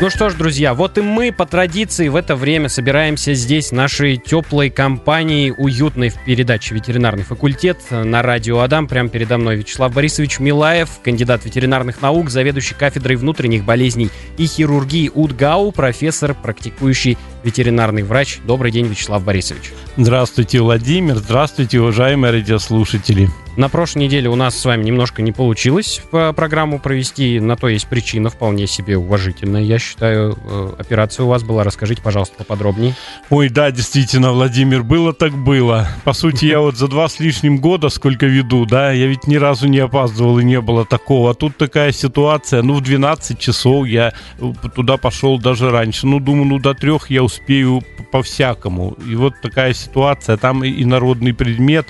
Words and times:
Ну 0.00 0.08
что 0.08 0.30
ж, 0.30 0.34
друзья, 0.34 0.72
вот 0.72 0.96
и 0.96 1.02
мы 1.02 1.30
по 1.30 1.44
традиции 1.44 2.08
в 2.08 2.16
это 2.16 2.34
время 2.34 2.70
собираемся 2.70 3.34
здесь 3.34 3.70
нашей 3.70 4.16
теплой 4.16 4.70
компанией, 4.70 5.52
уютной 5.52 6.08
в 6.08 6.14
передаче 6.24 6.74
«Ветеринарный 6.74 7.22
факультет» 7.22 7.76
на 7.90 8.22
радио 8.22 8.60
Адам. 8.60 8.88
Прямо 8.88 9.10
передо 9.10 9.36
мной 9.36 9.56
Вячеслав 9.56 9.92
Борисович 9.92 10.38
Милаев, 10.38 10.88
кандидат 11.04 11.44
ветеринарных 11.44 12.00
наук, 12.00 12.30
заведующий 12.30 12.74
кафедрой 12.74 13.16
внутренних 13.16 13.66
болезней 13.66 14.08
и 14.38 14.46
хирургии 14.46 15.10
УДГАУ, 15.12 15.70
профессор, 15.72 16.32
практикующий 16.32 17.18
ветеринарный 17.44 18.02
врач. 18.02 18.38
Добрый 18.46 18.72
день, 18.72 18.86
Вячеслав 18.86 19.22
Борисович. 19.22 19.74
Здравствуйте, 19.98 20.62
Владимир. 20.62 21.16
Здравствуйте, 21.16 21.78
уважаемые 21.78 22.32
радиослушатели. 22.32 23.28
На 23.60 23.68
прошлой 23.68 24.04
неделе 24.04 24.30
у 24.30 24.36
нас 24.36 24.58
с 24.58 24.64
вами 24.64 24.84
немножко 24.84 25.20
не 25.20 25.32
получилось 25.32 26.00
программу 26.10 26.78
провести. 26.78 27.38
На 27.40 27.56
то 27.56 27.68
есть 27.68 27.88
причина 27.88 28.30
вполне 28.30 28.66
себе 28.66 28.96
уважительная. 28.96 29.60
Я 29.60 29.78
считаю, 29.78 30.38
э, 30.42 30.72
операция 30.78 31.24
у 31.24 31.28
вас 31.28 31.42
была. 31.42 31.62
Расскажите, 31.62 32.00
пожалуйста, 32.00 32.36
поподробнее. 32.38 32.94
Ой, 33.28 33.50
да, 33.50 33.70
действительно, 33.70 34.32
Владимир, 34.32 34.82
было 34.82 35.12
так 35.12 35.34
было. 35.34 35.86
По 36.04 36.14
сути, 36.14 36.46
я 36.46 36.60
вот 36.60 36.78
за 36.78 36.88
два 36.88 37.06
с 37.06 37.20
лишним 37.20 37.58
года, 37.58 37.90
сколько 37.90 38.24
веду, 38.24 38.64
да, 38.64 38.92
я 38.92 39.06
ведь 39.08 39.26
ни 39.26 39.36
разу 39.36 39.68
не 39.68 39.80
опаздывал 39.80 40.38
и 40.38 40.44
не 40.44 40.62
было 40.62 40.86
такого. 40.86 41.32
А 41.32 41.34
тут 41.34 41.58
такая 41.58 41.92
ситуация, 41.92 42.62
ну, 42.62 42.72
в 42.72 42.80
12 42.80 43.38
часов 43.38 43.86
я 43.86 44.14
э, 44.38 44.52
туда 44.74 44.96
пошел 44.96 45.38
даже 45.38 45.70
раньше. 45.70 46.06
Ну, 46.06 46.18
думаю, 46.18 46.46
ну, 46.46 46.58
до 46.60 46.72
трех 46.72 47.10
я 47.10 47.22
успею 47.22 47.82
по-всякому. 48.10 48.96
И 49.06 49.16
вот 49.16 49.34
такая 49.42 49.74
ситуация, 49.74 50.38
там 50.38 50.64
и 50.64 50.82
народный 50.86 51.34
предмет, 51.34 51.88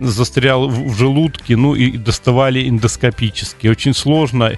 застрял 0.00 0.68
в 0.68 0.96
желудке, 0.96 1.56
ну 1.56 1.74
и 1.74 1.96
доставали 1.96 2.68
эндоскопически. 2.68 3.68
Очень 3.68 3.94
сложно. 3.94 4.52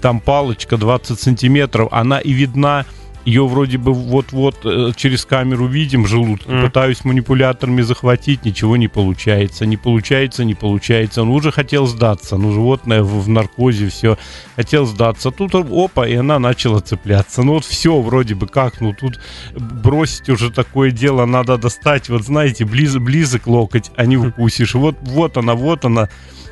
Там 0.00 0.20
палочка 0.20 0.76
20 0.76 1.20
сантиметров, 1.20 1.88
она 1.90 2.18
и 2.20 2.32
видна 2.32 2.86
ее 3.24 3.46
вроде 3.46 3.78
бы 3.78 3.92
вот-вот 3.92 4.56
э, 4.64 4.92
через 4.96 5.24
камеру 5.24 5.66
видим 5.66 6.06
желудки, 6.06 6.48
mm. 6.48 6.66
пытаюсь 6.66 7.04
манипуляторами 7.04 7.82
захватить, 7.82 8.44
ничего 8.44 8.76
не 8.76 8.88
получается, 8.88 9.66
не 9.66 9.76
получается, 9.76 10.44
не 10.44 10.54
получается. 10.54 11.22
Он 11.22 11.30
уже 11.30 11.50
хотел 11.50 11.86
сдаться, 11.86 12.36
ну 12.36 12.52
животное 12.52 13.02
в, 13.02 13.24
в 13.24 13.28
наркозе 13.28 13.88
все 13.88 14.18
хотел 14.56 14.86
сдаться. 14.86 15.30
Тут 15.30 15.54
опа, 15.54 16.06
и 16.06 16.14
она 16.14 16.38
начала 16.38 16.80
цепляться. 16.80 17.42
Ну 17.42 17.54
вот 17.54 17.64
все 17.64 18.00
вроде 18.00 18.34
бы 18.34 18.46
как, 18.46 18.80
ну 18.80 18.92
тут 18.92 19.20
бросить 19.56 20.28
уже 20.28 20.50
такое 20.50 20.90
дело 20.90 21.24
надо 21.24 21.56
достать, 21.56 22.08
вот 22.08 22.24
знаете, 22.24 22.64
близ, 22.64 22.96
близок 22.96 23.46
локоть, 23.46 23.90
а 23.96 24.06
не 24.06 24.16
укусишь. 24.16 24.74
Вот, 24.74 24.96
вот 25.00 25.36
она, 25.36 25.54
вот 25.54 25.84
она. 25.84 26.08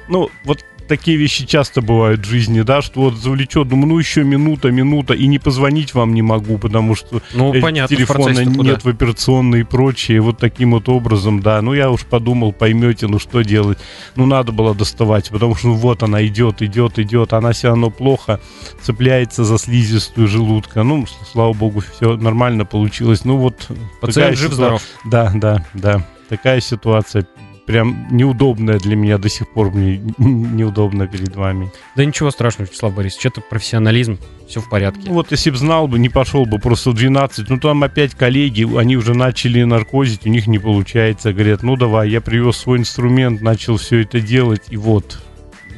Ну, 0.08 0.30
вот 0.44 0.64
такие 0.96 1.16
вещи 1.16 1.46
часто 1.46 1.80
бывают 1.80 2.20
в 2.20 2.28
жизни, 2.28 2.60
да, 2.60 2.82
что 2.82 3.00
вот 3.00 3.14
завлечет, 3.14 3.66
думаю, 3.66 3.86
ну 3.86 3.98
еще 3.98 4.24
минута, 4.24 4.70
минута, 4.70 5.14
и 5.14 5.26
не 5.26 5.38
позвонить 5.38 5.94
вам 5.94 6.12
не 6.12 6.20
могу, 6.20 6.58
потому 6.58 6.94
что 6.94 7.22
ну, 7.32 7.58
понятно, 7.62 7.96
телефона 7.96 8.40
в 8.40 8.56
нет 8.58 8.84
в 8.84 8.88
операционной 8.88 9.60
и 9.60 9.62
прочее, 9.62 10.20
вот 10.20 10.36
таким 10.36 10.72
вот 10.72 10.90
образом, 10.90 11.40
да, 11.40 11.62
ну 11.62 11.72
я 11.72 11.90
уж 11.90 12.04
подумал, 12.04 12.52
поймете, 12.52 13.06
ну 13.06 13.18
что 13.18 13.40
делать, 13.40 13.78
ну 14.16 14.26
надо 14.26 14.52
было 14.52 14.74
доставать, 14.74 15.30
потому 15.30 15.54
что 15.54 15.68
ну, 15.68 15.74
вот 15.76 16.02
она 16.02 16.26
идет, 16.26 16.60
идет, 16.60 16.98
идет, 16.98 17.32
она 17.32 17.52
все 17.52 17.68
равно 17.68 17.88
плохо 17.88 18.38
цепляется 18.82 19.44
за 19.44 19.56
слизистую 19.56 20.28
желудка, 20.28 20.82
ну, 20.82 21.06
слава 21.32 21.54
богу, 21.54 21.82
все 21.96 22.18
нормально 22.18 22.66
получилось, 22.66 23.24
ну 23.24 23.38
вот. 23.38 23.66
Пациент 24.02 24.36
жив-здоров. 24.36 24.82
Да, 25.06 25.32
да, 25.34 25.64
да, 25.72 26.06
такая 26.28 26.60
ситуация 26.60 27.26
прям 27.66 28.08
неудобная 28.10 28.78
для 28.78 28.96
меня 28.96 29.18
до 29.18 29.28
сих 29.28 29.48
пор 29.52 29.70
мне 29.70 29.98
неудобно 30.18 31.06
перед 31.06 31.34
вами. 31.36 31.70
Да 31.96 32.04
ничего 32.04 32.30
страшного, 32.30 32.68
Вячеслав 32.68 32.94
Борисович, 32.94 33.26
это 33.26 33.40
профессионализм, 33.40 34.18
все 34.48 34.60
в 34.60 34.68
порядке. 34.68 35.02
Ну, 35.06 35.14
вот 35.14 35.30
если 35.30 35.50
бы 35.50 35.56
знал 35.56 35.88
бы, 35.88 35.98
не 35.98 36.08
пошел 36.08 36.44
бы 36.44 36.58
просто 36.58 36.90
в 36.90 36.94
12, 36.94 37.48
ну 37.48 37.58
там 37.58 37.82
опять 37.84 38.14
коллеги, 38.14 38.66
они 38.76 38.96
уже 38.96 39.14
начали 39.14 39.62
наркозить, 39.62 40.26
у 40.26 40.28
них 40.28 40.46
не 40.46 40.58
получается, 40.58 41.32
говорят, 41.32 41.62
ну 41.62 41.76
давай, 41.76 42.10
я 42.10 42.20
привез 42.20 42.56
свой 42.56 42.78
инструмент, 42.78 43.40
начал 43.40 43.76
все 43.76 44.02
это 44.02 44.20
делать, 44.20 44.62
и 44.70 44.76
вот, 44.76 45.20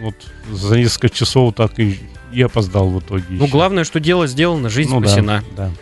вот 0.00 0.14
за 0.50 0.78
несколько 0.78 1.10
часов 1.10 1.54
так 1.54 1.78
и, 1.78 1.98
и 2.32 2.42
опоздал 2.42 2.88
в 2.88 3.00
итоге. 3.00 3.24
Ну, 3.28 3.44
еще. 3.44 3.52
главное, 3.52 3.84
что 3.84 4.00
дело 4.00 4.26
сделано, 4.26 4.70
жизнь 4.70 4.90
ну, 4.90 5.00
спасена. 5.00 5.42
Да, 5.56 5.66
да. 5.66 5.72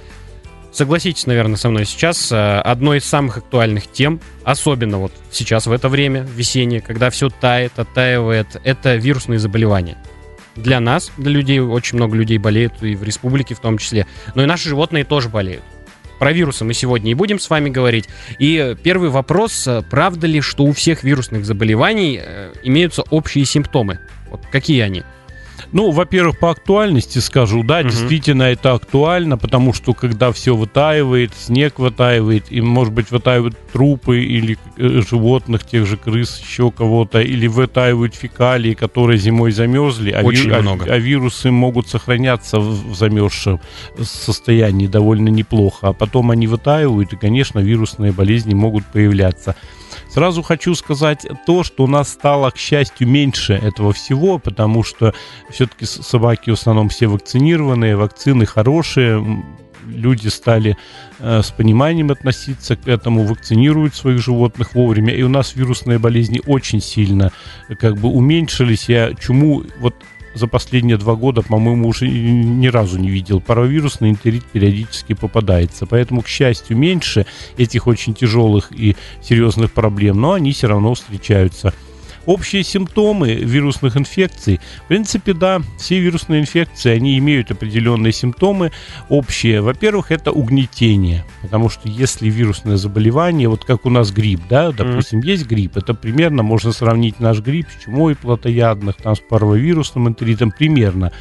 Согласитесь, 0.73 1.27
наверное, 1.27 1.57
со 1.57 1.69
мной 1.69 1.85
сейчас, 1.85 2.33
э, 2.33 2.61
одной 2.61 2.99
из 2.99 3.05
самых 3.05 3.37
актуальных 3.37 3.93
тем, 3.93 4.21
особенно 4.43 4.99
вот 4.99 5.13
сейчас, 5.31 5.67
в 5.67 5.73
это 5.73 5.91
время, 5.91 6.23
весеннее, 6.23 6.81
когда 6.81 7.11
все 7.11 7.29
тает, 7.29 7.79
оттаивает, 7.79 8.57
это 8.65 8.95
вирусные 8.97 9.39
заболевания. 9.39 9.99
Для 10.57 10.81
нас, 10.81 11.13
для 11.19 11.31
людей, 11.31 11.61
очень 11.61 11.97
много 11.97 12.17
людей 12.17 12.39
болеют, 12.39 12.83
и 12.83 12.95
в 12.95 13.03
республике 13.03 13.55
в 13.55 13.61
том 13.61 13.77
числе. 13.77 14.07
Но 14.35 14.43
и 14.43 14.47
наши 14.47 14.71
животные 14.71 15.05
тоже 15.05 15.29
болеют. 15.29 15.63
Про 16.19 16.33
вирусы 16.33 16.65
мы 16.65 16.73
сегодня 16.73 17.11
и 17.11 17.15
будем 17.15 17.39
с 17.39 17.51
вами 17.51 17.69
говорить. 17.69 18.09
И 18.39 18.75
первый 18.83 19.11
вопрос, 19.11 19.67
э, 19.67 19.83
правда 19.91 20.27
ли, 20.27 20.41
что 20.41 20.65
у 20.65 20.73
всех 20.73 21.05
вирусных 21.05 21.45
заболеваний 21.45 22.19
э, 22.23 22.53
имеются 22.63 23.03
общие 23.11 23.45
симптомы? 23.45 23.99
Вот 24.31 24.41
какие 24.51 24.81
они? 24.81 25.03
Ну, 25.73 25.91
во-первых, 25.91 26.39
по 26.39 26.51
актуальности 26.51 27.19
скажу, 27.19 27.63
да, 27.63 27.81
угу. 27.81 27.89
действительно 27.89 28.45
это 28.45 28.73
актуально, 28.73 29.39
потому 29.39 29.73
что 29.73 29.95
когда 29.95 30.31
все 30.33 30.55
вытаивает, 30.55 31.33
снег 31.35 31.79
вытаивает, 31.79 32.47
и, 32.51 32.61
может 32.61 32.93
быть, 32.93 33.11
вытаивают 33.11 33.57
трупы 33.73 34.23
или 34.23 34.59
э, 34.77 35.01
животных, 35.09 35.65
тех 35.65 35.87
же 35.87 35.97
крыс, 35.97 36.41
еще 36.41 36.71
кого-то, 36.71 37.21
или 37.21 37.47
вытаивают 37.47 38.15
фекалии, 38.15 38.75
которые 38.75 39.19
зимой 39.19 39.53
замерзли, 39.53 40.11
а, 40.11 40.23
Очень 40.23 40.51
ви- 40.51 40.61
много. 40.61 40.85
А, 40.87 40.95
а 40.95 40.99
вирусы 40.99 41.51
могут 41.51 41.89
сохраняться 41.89 42.59
в, 42.59 42.93
в 42.93 42.95
замерзшем 42.95 43.61
состоянии 44.03 44.87
довольно 44.87 45.29
неплохо, 45.29 45.89
а 45.89 45.93
потом 45.93 46.31
они 46.31 46.47
вытаивают, 46.47 47.13
и, 47.13 47.17
конечно, 47.17 47.61
вирусные 47.61 48.13
болезни 48.13 48.55
могут 48.55 48.85
появляться. 48.87 49.57
Сразу 50.13 50.43
хочу 50.43 50.75
сказать 50.75 51.27
то, 51.47 51.63
что 51.65 51.85
у 51.85 51.87
нас 51.87 52.11
стало, 52.11 52.51
к 52.51 52.59
счастью, 52.59 53.09
меньше 53.09 53.55
этого 53.55 53.95
всего, 53.95 54.39
потому 54.39 54.83
что 54.83 55.15
все-таки 55.49 55.87
собаки 55.87 56.51
в 56.51 56.53
основном 56.53 56.91
все 56.91 57.07
вакцинированные, 57.07 57.97
вакцины 57.97 58.45
хорошие, 58.45 59.43
люди 59.87 60.29
стали 60.29 60.77
э, 61.19 61.41
с 61.43 61.51
пониманием 61.51 62.11
относиться 62.11 62.77
к 62.77 62.87
этому, 62.89 63.25
вакцинируют 63.25 63.95
своих 63.95 64.19
животных 64.21 64.75
вовремя, 64.75 65.15
и 65.15 65.23
у 65.23 65.31
нас 65.31 65.57
вирусные 65.57 65.99
болезни 65.99 66.43
очень 66.47 66.83
сильно 66.83 67.33
как 67.81 67.97
бы 67.97 68.11
уменьшились. 68.11 68.91
Я 68.91 69.15
чуму 69.15 69.65
вот 69.81 69.95
за 70.35 70.47
последние 70.47 70.97
два 70.97 71.15
года, 71.15 71.43
по-моему, 71.43 71.89
уже 71.89 72.09
ни 72.09 72.67
разу 72.69 72.99
не 72.99 73.11
видел. 73.11 73.41
Паровирусный 73.41 74.11
энтерит 74.11 74.45
периодически 74.45 75.15
попадается. 75.15 75.87
Поэтому, 75.87 76.23
к 76.23 76.29
счастью, 76.29 76.77
меньше 76.77 77.27
этих 77.57 77.87
очень 77.87 78.15
тяжелых 78.15 78.73
и 78.73 78.97
серьезных 79.23 79.73
проблем, 79.73 80.21
но 80.21 80.33
они 80.33 80.53
все 80.53 80.69
равно 80.69 80.95
встречаются. 80.95 81.73
Общие 82.27 82.63
симптомы 82.63 83.35
вирусных 83.35 83.97
инфекций, 83.97 84.61
в 84.85 84.89
принципе, 84.89 85.33
да, 85.33 85.61
все 85.79 85.99
вирусные 85.99 86.41
инфекции, 86.41 86.91
они 86.91 87.19
имеют 87.19 87.51
определенные 87.51 88.13
симптомы 88.13 88.71
общие. 89.09 89.61
Во-первых, 89.61 90.13
это 90.13 90.31
угнетение, 90.31 91.25
потому 91.43 91.69
что 91.69 91.89
если 91.89 92.29
вирусное 92.29 92.77
заболевание, 92.77 93.49
вот 93.49 93.65
как 93.65 93.87
у 93.87 93.91
нас 93.91 94.13
грипп, 94.13 94.43
да, 94.49 94.71
допустим, 94.71 95.21
mm-hmm. 95.21 95.27
есть 95.27 95.47
грипп, 95.47 95.77
это 95.77 95.95
примерно 95.95 96.43
можно 96.43 96.73
сравнить 96.73 97.19
наш 97.19 97.41
грипп 97.41 97.67
с 97.71 97.85
чумой 97.85 98.15
плотоядных, 98.15 98.97
там 98.97 99.17
с 99.17 99.21
паровирусным 99.21 100.09
энтеритом, 100.09 100.53
примерно. 100.53 101.13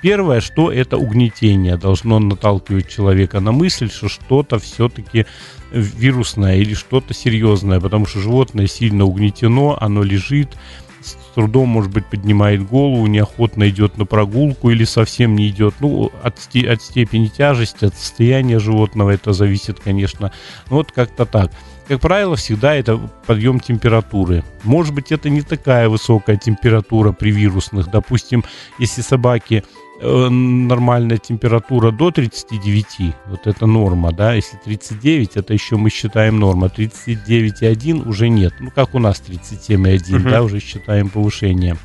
Первое, 0.00 0.40
что 0.40 0.70
это 0.70 0.96
угнетение 0.96 1.76
должно 1.76 2.18
наталкивать 2.18 2.88
человека 2.88 3.40
на 3.40 3.52
мысль, 3.52 3.90
что 3.90 4.08
что-то 4.08 4.58
все-таки 4.58 5.26
вирусное 5.72 6.56
или 6.56 6.74
что-то 6.74 7.14
серьезное, 7.14 7.80
потому 7.80 8.06
что 8.06 8.20
животное 8.20 8.66
сильно 8.66 9.04
угнетено, 9.04 9.76
оно 9.80 10.02
лежит, 10.02 10.56
с 11.00 11.16
трудом, 11.34 11.68
может 11.68 11.92
быть, 11.92 12.06
поднимает 12.06 12.66
голову, 12.66 13.06
неохотно 13.06 13.68
идет 13.68 13.98
на 13.98 14.04
прогулку 14.04 14.70
или 14.70 14.84
совсем 14.84 15.36
не 15.36 15.48
идет. 15.48 15.74
Ну, 15.80 16.10
от, 16.22 16.38
от 16.38 16.82
степени 16.82 17.26
тяжести, 17.28 17.86
от 17.86 17.94
состояния 17.94 18.58
животного 18.58 19.10
это 19.10 19.32
зависит, 19.32 19.80
конечно. 19.80 20.32
Ну, 20.70 20.76
вот 20.76 20.92
как-то 20.92 21.24
так. 21.24 21.52
Как 21.86 22.00
правило, 22.00 22.36
всегда 22.36 22.74
это 22.74 22.98
подъем 23.26 23.60
температуры. 23.60 24.44
Может 24.62 24.94
быть, 24.94 25.10
это 25.10 25.30
не 25.30 25.40
такая 25.42 25.88
высокая 25.88 26.36
температура 26.36 27.12
при 27.12 27.30
вирусных. 27.30 27.90
Допустим, 27.90 28.44
если 28.78 29.00
собаки 29.00 29.64
нормальная 30.00 31.18
температура 31.18 31.90
до 31.90 32.10
39, 32.10 32.86
вот 33.26 33.46
это 33.46 33.66
норма, 33.66 34.12
да, 34.12 34.34
если 34.34 34.56
39, 34.64 35.36
это 35.36 35.52
еще 35.52 35.76
мы 35.76 35.90
считаем 35.90 36.38
норма, 36.38 36.68
39,1 36.68 38.08
уже 38.08 38.28
нет, 38.28 38.54
ну 38.60 38.70
как 38.70 38.94
у 38.94 38.98
нас 38.98 39.22
37,1, 39.26 40.16
угу. 40.16 40.30
да, 40.30 40.42
уже 40.42 40.60
считаем 40.60 41.08
повышение. 41.10 41.76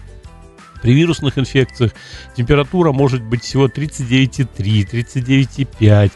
При 0.82 0.94
вирусных 0.94 1.40
инфекциях 1.40 1.92
температура 2.36 2.92
может 2.92 3.24
быть 3.24 3.44
всего 3.44 3.68
39,3, 3.68 4.48
39,5, 4.92 6.12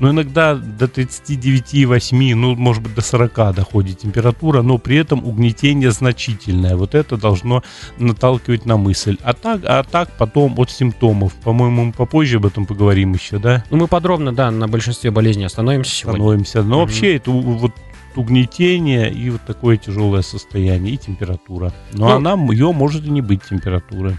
но 0.00 0.10
иногда 0.10 0.54
до 0.54 0.86
39,8, 0.86 2.34
ну, 2.34 2.54
может 2.54 2.82
быть, 2.82 2.94
до 2.94 3.00
40 3.00 3.54
доходит 3.54 3.98
температура, 3.98 4.62
но 4.62 4.78
при 4.78 4.96
этом 4.96 5.24
угнетение 5.24 5.90
значительное. 5.90 6.76
Вот 6.76 6.94
это 6.94 7.16
должно 7.16 7.62
наталкивать 7.98 8.66
на 8.66 8.76
мысль. 8.76 9.16
А 9.22 9.32
так, 9.32 9.60
а 9.64 9.82
так 9.82 10.10
потом 10.16 10.58
от 10.58 10.70
симптомов. 10.70 11.34
По-моему, 11.34 11.86
мы 11.86 11.92
попозже 11.92 12.36
об 12.36 12.46
этом 12.46 12.66
поговорим 12.66 13.12
еще, 13.12 13.38
да? 13.38 13.64
Ну, 13.70 13.78
мы 13.78 13.88
подробно, 13.88 14.32
да, 14.32 14.50
на 14.50 14.68
большинстве 14.68 15.10
болезней 15.10 15.44
остановимся 15.44 15.90
сегодня. 15.90 16.18
Остановимся. 16.18 16.62
Но 16.62 16.76
угу. 16.76 16.86
вообще 16.86 17.16
это 17.16 17.30
вот 17.30 17.72
угнетение 18.16 19.12
и 19.12 19.30
вот 19.30 19.42
такое 19.46 19.76
тяжелое 19.76 20.22
состояние, 20.22 20.94
и 20.94 20.96
температура. 20.96 21.72
Но 21.92 22.08
ну, 22.08 22.14
она, 22.16 22.52
ее 22.52 22.72
может 22.72 23.04
и 23.04 23.10
не 23.10 23.20
быть 23.20 23.42
температуры. 23.48 24.18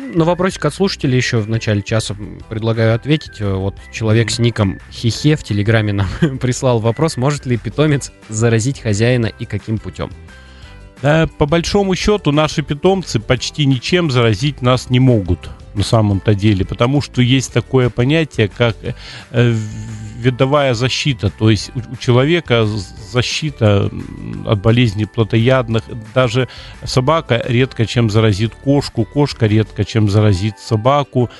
На 0.00 0.24
вопросик 0.24 0.64
от 0.64 0.74
слушателей 0.74 1.16
еще 1.16 1.38
в 1.38 1.48
начале 1.48 1.82
часа 1.82 2.16
предлагаю 2.48 2.94
ответить. 2.94 3.40
Вот 3.40 3.76
человек 3.92 4.30
с 4.30 4.38
ником 4.38 4.78
Хихе 4.90 5.36
в 5.36 5.44
Телеграме 5.44 5.92
нам 5.92 6.08
прислал 6.40 6.78
вопрос, 6.78 7.16
может 7.16 7.44
ли 7.44 7.58
питомец 7.58 8.10
заразить 8.28 8.80
хозяина 8.80 9.26
и 9.26 9.44
каким 9.44 9.78
путем? 9.78 10.10
Да, 11.02 11.28
по 11.38 11.46
большому 11.46 11.94
счету 11.94 12.32
наши 12.32 12.62
питомцы 12.62 13.20
почти 13.20 13.66
ничем 13.66 14.10
заразить 14.10 14.62
нас 14.62 14.90
не 14.90 15.00
могут 15.00 15.50
на 15.74 15.82
самом-то 15.82 16.34
деле, 16.34 16.64
потому 16.64 17.00
что 17.00 17.22
есть 17.22 17.52
такое 17.52 17.90
понятие, 17.90 18.48
как 18.48 18.76
э, 19.30 19.54
видовая 20.20 20.74
защита, 20.74 21.30
то 21.30 21.50
есть 21.50 21.70
у, 21.74 21.92
у 21.92 21.96
человека 21.96 22.66
защита 22.66 23.90
от 24.46 24.62
болезней 24.62 25.06
плотоядных. 25.06 25.84
Даже 26.14 26.48
собака 26.84 27.42
редко 27.46 27.86
чем 27.86 28.10
заразит 28.10 28.54
кошку, 28.54 29.04
кошка 29.04 29.46
редко 29.46 29.84
чем 29.84 30.08
заразит 30.08 30.58
собаку. 30.58 31.30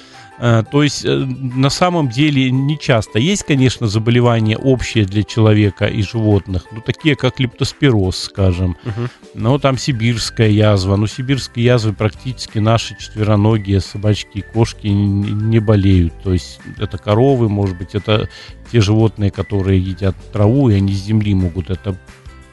Э, 0.40 0.62
то 0.70 0.82
есть 0.82 1.04
э, 1.04 1.14
на 1.14 1.68
самом 1.68 2.08
деле 2.08 2.50
не 2.50 2.78
часто. 2.78 3.18
Есть, 3.18 3.44
конечно, 3.44 3.86
заболевания 3.86 4.56
общие 4.56 5.04
для 5.04 5.22
человека 5.22 5.86
и 5.86 6.02
животных, 6.02 6.64
ну 6.72 6.80
такие 6.80 7.14
как 7.14 7.38
лептоспироз, 7.38 8.16
скажем. 8.16 8.76
Угу. 8.84 9.08
Но 9.34 9.58
там 9.58 9.76
сибирская 9.76 10.48
язва. 10.48 10.96
Ну 10.96 11.06
сибирские 11.06 11.66
язвы 11.66 11.92
практически 11.92 12.58
наши 12.58 12.96
четвероногие 12.98 13.80
собачки 13.80 14.38
и 14.38 14.40
кошки 14.40 14.86
не 14.86 15.58
болеют. 15.58 16.14
То 16.22 16.32
есть 16.32 16.58
это 16.78 16.96
коровы, 16.96 17.50
может 17.50 17.76
быть, 17.76 17.94
это 17.94 18.28
те 18.72 18.80
животные, 18.80 19.30
которые 19.30 19.78
едят 19.78 20.16
траву, 20.32 20.70
и 20.70 20.74
они 20.74 20.94
с 20.94 21.04
земли 21.04 21.34
могут 21.34 21.68
это 21.68 21.96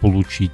получить. 0.02 0.54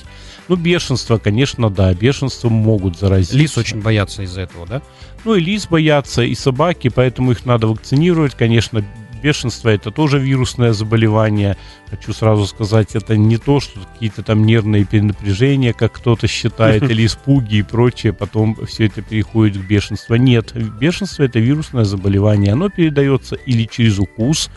Ну, 0.50 0.56
бешенство, 0.56 1.18
конечно, 1.18 1.69
да, 1.69 1.94
бешенство 1.94 2.50
могут 2.50 2.98
заразить. 2.98 3.34
Лис 3.34 3.57
очень 3.57 3.81
боятся 3.81 4.24
из-за 4.24 4.42
этого, 4.42 4.68
да? 4.68 4.81
Ну, 5.24 5.36
и 5.36 5.40
лис 5.40 5.68
боятся, 5.68 6.24
и 6.24 6.36
собаки, 6.36 6.90
поэтому 6.90 7.31
их 7.31 7.45
надо 7.45 7.68
вакцинировать. 7.68 8.36
Конечно, 8.36 8.84
бешенство 9.24 9.69
это 9.69 9.90
тоже 9.90 10.19
вирусное 10.19 10.74
заболевание. 10.74 11.57
Хочу 11.90 12.13
сразу 12.13 12.45
сказать, 12.45 12.94
это 12.95 13.16
не 13.16 13.38
то, 13.38 13.62
что 13.62 13.80
какие-то 13.80 14.22
там 14.22 14.45
нервные 14.45 14.84
перенапряжения, 14.84 15.72
как 15.72 15.94
кто-то 15.94 16.28
считает, 16.28 16.84
или 16.90 17.06
испуги 17.06 17.56
и 17.56 17.63
прочее, 17.63 18.12
потом 18.12 18.56
все 18.68 18.88
это 18.88 19.01
переходит 19.01 19.56
в 19.56 19.66
бешенство. 19.66 20.16
Нет, 20.16 20.54
бешенство 20.80 21.24
это 21.24 21.40
вирусное 21.40 21.86
заболевание. 21.86 22.51
Оно 22.51 22.69
передается 22.69 23.36
или 23.36 23.63
через 23.63 23.98
укус, 23.98 24.51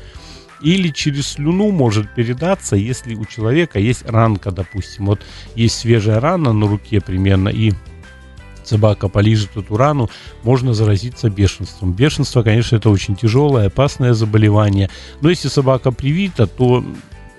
или 0.61 0.89
через 0.89 1.29
слюну 1.29 1.71
может 1.71 2.15
передаться, 2.15 2.77
если 2.77 3.15
у 3.15 3.25
человека 3.25 3.79
есть 3.79 4.09
ранка, 4.09 4.51
допустим. 4.51 5.07
Вот 5.07 5.21
есть 5.55 5.79
свежая 5.79 6.21
рана 6.21 6.53
на 6.53 6.67
руке 6.67 7.01
примерно, 7.01 7.49
и 7.49 7.73
собака 8.65 9.09
полижет 9.09 9.57
эту 9.57 9.77
рану, 9.77 10.11
можно 10.43 10.75
заразиться 10.75 11.31
бешенством. 11.31 11.93
Бешенство, 11.93 12.43
конечно, 12.43 12.77
это 12.77 12.91
очень 12.91 13.17
тяжелое, 13.17 13.69
опасное 13.69 14.13
заболевание. 14.13 14.91
Но 15.21 15.31
если 15.31 15.49
собака 15.49 15.93
привита, 15.93 16.47
то 16.47 16.85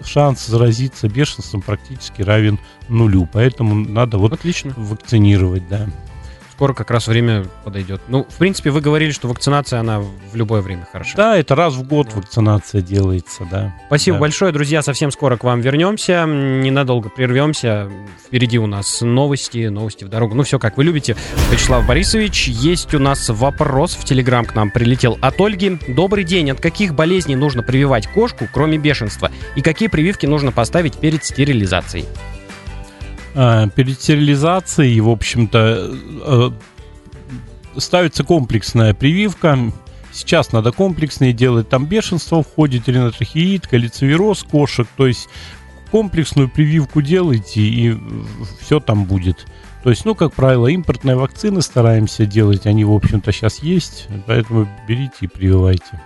шанс 0.04 0.46
заразиться 0.46 1.10
бешенством 1.10 1.62
практически 1.62 2.22
равен 2.22 2.60
нулю. 2.88 3.28
Поэтому 3.32 3.76
надо 3.76 4.18
вот 4.18 4.34
Отлично. 4.34 4.74
вакцинировать, 4.78 5.68
да 5.68 5.88
скоро 6.58 6.74
как 6.74 6.90
раз 6.90 7.08
время 7.08 7.46
подойдет. 7.64 8.02
Ну, 8.08 8.26
в 8.28 8.36
принципе, 8.38 8.72
вы 8.72 8.82
говорили, 8.82 9.12
что 9.12 9.28
вакцинация, 9.28 9.80
она 9.80 10.00
в 10.00 10.36
любое 10.36 10.62
время 10.62 10.88
хороша. 10.92 11.16
Да, 11.16 11.38
это 11.38 11.54
раз 11.54 11.76
в 11.76 11.84
год 11.84 12.12
вакцинация 12.16 12.82
делается, 12.82 13.48
да. 13.52 13.76
Спасибо 13.86 14.18
да. 14.18 14.22
большое, 14.22 14.52
друзья. 14.52 14.82
Совсем 14.82 15.12
скоро 15.12 15.38
к 15.38 15.44
вам 15.44 15.62
вернемся. 15.62 16.26
Ненадолго 16.26 17.10
прервемся. 17.10 17.92
Впереди 18.26 18.58
у 18.58 18.66
нас 18.66 19.02
новости, 19.02 19.68
новости 19.68 20.04
в 20.04 20.10
дорогу. 20.10 20.34
Ну, 20.34 20.42
все 20.42 20.58
как 20.58 20.78
вы 20.78 20.86
любите. 20.86 21.16
Вячеслав 21.52 21.86
Борисович, 21.86 22.48
есть 22.48 22.92
у 22.96 23.00
нас 23.00 23.30
вопрос 23.30 23.94
в 23.94 24.04
Телеграм 24.04 24.44
к 24.44 24.56
нам 24.56 24.72
прилетел 24.72 25.20
от 25.22 25.40
Ольги. 25.40 25.78
Добрый 25.88 26.24
день. 26.24 26.50
От 26.50 26.60
каких 26.60 26.96
болезней 26.96 27.36
нужно 27.36 27.62
прививать 27.62 28.08
кошку, 28.08 28.48
кроме 28.52 28.80
бешенства? 28.80 29.30
И 29.56 29.62
какие 29.62 29.90
прививки 29.90 30.26
нужно 30.26 30.52
поставить 30.52 30.98
перед 30.98 31.24
стерилизацией? 31.24 32.06
А, 33.36 33.68
перед 33.70 34.00
стерилизацией, 34.02 35.00
в 35.00 35.10
общем-то, 35.10 35.92
э, 36.26 36.50
ставится 37.80 38.24
комплексная 38.24 38.94
прививка. 38.94 39.72
Сейчас 40.12 40.52
надо 40.52 40.72
комплексные 40.72 41.34
делать. 41.34 41.70
Там 41.70 41.86
бешенство 41.86 42.42
входит, 42.42 42.88
ринотрахеид, 42.88 43.68
калицевироз 43.68 44.44
кошек. 44.44 44.88
То 44.98 45.08
есть 45.08 45.28
комплексную 45.92 46.50
прививку 46.50 47.02
делайте, 47.02 47.62
и 47.62 47.98
все 48.62 48.80
там 48.80 49.06
будет. 49.06 49.46
То 49.84 49.92
есть, 49.92 50.06
ну, 50.06 50.16
как 50.16 50.34
правило, 50.34 50.68
импортные 50.68 51.16
вакцины 51.16 51.62
стараемся 51.62 52.26
делать. 52.26 52.66
Они, 52.66 52.84
в 52.84 52.92
общем-то, 52.92 53.32
сейчас 53.32 53.60
есть. 53.60 54.08
Поэтому 54.26 54.68
берите 54.88 55.16
и 55.22 55.28
прививайте. 55.28 56.02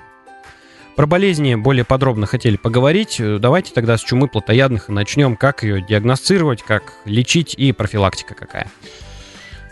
Про 1.01 1.07
болезни 1.07 1.55
более 1.55 1.83
подробно 1.83 2.27
хотели 2.27 2.57
поговорить. 2.57 3.19
Давайте 3.19 3.73
тогда 3.73 3.97
с 3.97 4.03
чумы 4.03 4.27
плотоядных 4.27 4.87
начнем. 4.87 5.35
Как 5.35 5.63
ее 5.63 5.81
диагностировать, 5.81 6.61
как 6.61 6.93
лечить 7.05 7.55
и 7.55 7.71
профилактика 7.71 8.35
какая? 8.35 8.67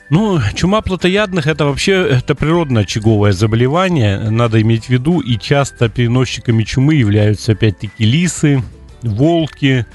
Ну, 0.10 0.40
чума 0.56 0.82
плотоядных 0.82 1.46
это 1.46 1.66
вообще 1.66 2.02
это 2.02 2.34
природное 2.34 2.82
очаговое 2.82 3.32
заболевание, 3.32 4.18
надо 4.32 4.60
иметь 4.64 4.86
в 4.86 4.90
виду, 4.90 5.20
и 5.20 5.38
часто 5.38 5.88
переносчиками 5.88 6.64
чумы 6.64 6.96
являются 6.96 7.52
опять-таки 7.52 8.06
лисы, 8.06 8.64
волки, 9.04 9.86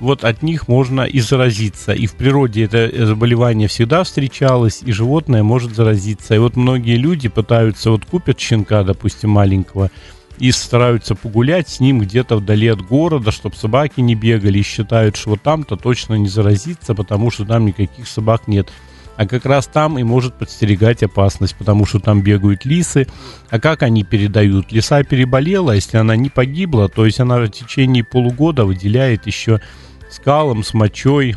вот 0.00 0.24
от 0.24 0.42
них 0.42 0.68
можно 0.68 1.02
и 1.02 1.20
заразиться. 1.20 1.92
И 1.92 2.06
в 2.06 2.14
природе 2.14 2.64
это 2.64 2.90
заболевание 3.04 3.68
всегда 3.68 4.04
встречалось, 4.04 4.80
и 4.82 4.92
животное 4.92 5.42
может 5.42 5.74
заразиться. 5.74 6.34
И 6.34 6.38
вот 6.38 6.56
многие 6.56 6.96
люди 6.96 7.28
пытаются, 7.28 7.90
вот 7.90 8.06
купят 8.06 8.40
щенка, 8.40 8.84
допустим, 8.84 9.28
маленького, 9.28 9.90
и 10.38 10.52
стараются 10.52 11.14
погулять 11.14 11.68
с 11.68 11.80
ним 11.80 12.00
где-то 12.00 12.36
вдали 12.36 12.68
от 12.68 12.82
города, 12.82 13.30
чтобы 13.30 13.56
собаки 13.56 14.00
не 14.00 14.14
бегали, 14.14 14.58
и 14.58 14.62
считают, 14.62 15.16
что 15.16 15.30
вот 15.30 15.42
там-то 15.42 15.76
точно 15.76 16.14
не 16.14 16.28
заразиться, 16.28 16.94
потому 16.94 17.30
что 17.30 17.44
там 17.44 17.66
никаких 17.66 18.06
собак 18.06 18.48
нет. 18.48 18.68
А 19.16 19.26
как 19.26 19.46
раз 19.46 19.66
там 19.66 19.98
и 19.98 20.04
может 20.04 20.34
подстерегать 20.34 21.02
опасность, 21.02 21.56
потому 21.56 21.86
что 21.86 21.98
там 21.98 22.22
бегают 22.22 22.64
лисы. 22.64 23.08
А 23.50 23.58
как 23.58 23.82
они 23.82 24.04
передают? 24.04 24.70
Лиса 24.70 25.02
переболела, 25.02 25.72
если 25.72 25.96
она 25.96 26.14
не 26.14 26.30
погибла, 26.30 26.88
то 26.88 27.04
есть 27.04 27.18
она 27.18 27.38
в 27.40 27.48
течение 27.48 28.04
полугода 28.04 28.64
выделяет 28.64 29.26
еще 29.26 29.60
скалом, 30.08 30.62
с 30.62 30.72
мочой, 30.72 31.34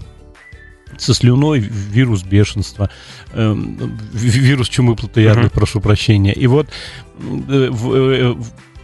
со 0.99 1.15
слюной 1.15 1.59
вирус 1.59 2.23
бешенства, 2.23 2.91
э, 3.33 3.55
вирус 4.13 4.69
чумы 4.69 4.95
плотоядных, 4.95 5.47
uh-huh. 5.47 5.55
прошу 5.55 5.81
прощения. 5.81 6.33
И 6.33 6.45
вот 6.45 6.67
э, 6.67 7.69
в, 7.71 7.93
э, 7.95 8.35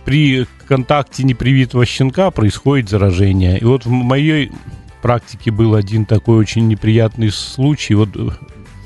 при 0.08 0.48
контакте 0.70 1.26
непривитого 1.26 1.86
щенка 1.86 2.32
происходит 2.32 2.88
заражение. 2.88 3.60
И 3.60 3.66
вот 3.66 3.86
в 3.86 3.90
моей 3.90 4.54
практике 5.02 5.52
был 5.52 5.76
один 5.76 6.06
такой 6.06 6.38
очень 6.38 6.70
неприятный 6.70 7.30
случай. 7.30 7.94
Вот 7.94 8.16
э, 8.16 8.30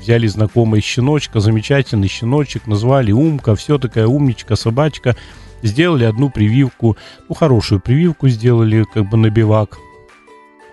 взяли 0.00 0.26
знакомый 0.26 0.80
щеночка, 0.80 1.38
замечательный 1.38 2.08
щеночек, 2.08 2.66
назвали 2.66 3.12
Умка, 3.12 3.54
все 3.54 3.78
такая 3.78 4.08
умничка, 4.08 4.56
собачка. 4.56 5.16
Сделали 5.62 6.02
одну 6.02 6.28
прививку, 6.28 6.96
ну, 7.28 7.36
хорошую 7.36 7.80
прививку 7.80 8.26
сделали, 8.26 8.84
как 8.92 9.08
бы 9.08 9.16
на 9.16 9.30
бивак. 9.30 9.78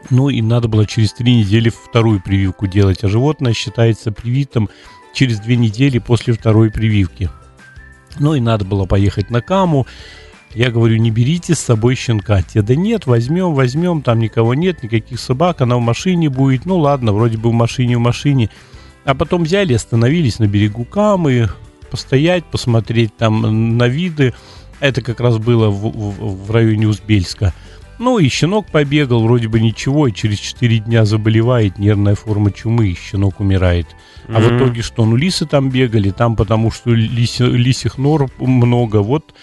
Ну, 0.09 0.29
и 0.29 0.41
надо 0.41 0.67
было 0.67 0.87
через 0.87 1.13
три 1.13 1.35
недели 1.35 1.69
вторую 1.69 2.23
прививку 2.23 2.65
делать, 2.65 3.03
а 3.03 3.07
животное 3.07 3.53
считается 3.53 4.11
привитым 4.11 4.67
через 5.13 5.39
две 5.41 5.57
недели 5.57 5.99
после 5.99 6.33
второй 6.33 6.71
прививки. 6.71 7.29
Ну, 8.17 8.33
и 8.33 8.39
надо 8.39 8.65
было 8.65 8.87
поехать 8.87 9.29
на 9.29 9.41
Каму, 9.41 9.85
я 10.53 10.71
говорю, 10.71 10.97
не 10.97 11.11
берите 11.11 11.53
с 11.53 11.59
собой 11.59 11.95
щенка. 11.95 12.41
Те, 12.41 12.61
да 12.61 12.75
нет, 12.75 13.05
возьмем, 13.05 13.53
возьмем, 13.53 14.01
там 14.01 14.19
никого 14.19 14.53
нет, 14.53 14.83
никаких 14.83 15.19
собак, 15.19 15.61
она 15.61 15.77
в 15.77 15.81
машине 15.81 16.29
будет. 16.29 16.65
Ну 16.65 16.77
ладно, 16.77 17.13
вроде 17.13 17.37
бы 17.37 17.49
в 17.49 17.53
машине, 17.53 17.97
в 17.97 18.01
машине. 18.01 18.49
А 19.05 19.15
потом 19.15 19.43
взяли, 19.43 19.73
остановились 19.73 20.39
на 20.39 20.47
берегу 20.47 20.85
Камы, 20.85 21.49
постоять, 21.91 22.45
посмотреть 22.45 23.15
там 23.15 23.77
на 23.77 23.87
виды. 23.87 24.33
Это 24.79 25.01
как 25.01 25.19
раз 25.19 25.37
было 25.37 25.69
в, 25.69 25.81
в, 25.81 26.45
в 26.45 26.51
районе 26.51 26.87
Узбельска. 26.87 27.53
Ну 27.99 28.17
и 28.17 28.29
щенок 28.29 28.67
побегал, 28.67 29.21
вроде 29.23 29.49
бы 29.49 29.59
ничего, 29.59 30.07
и 30.07 30.13
через 30.13 30.39
4 30.39 30.79
дня 30.79 31.03
заболевает 31.03 31.77
нервная 31.77 32.15
форма 32.15 32.49
чумы, 32.49 32.87
и 32.87 32.95
щенок 32.95 33.41
умирает. 33.41 33.87
А 34.27 34.31
mm-hmm. 34.31 34.41
в 34.41 34.57
итоге 34.57 34.81
что? 34.81 35.05
Ну 35.05 35.17
лисы 35.17 35.45
там 35.45 35.69
бегали, 35.69 36.11
там 36.11 36.37
потому 36.37 36.71
что 36.71 36.91
лиси, 36.91 37.43
лисих 37.43 37.97
нор 37.97 38.29
много. 38.39 38.97
Вот 38.97 39.33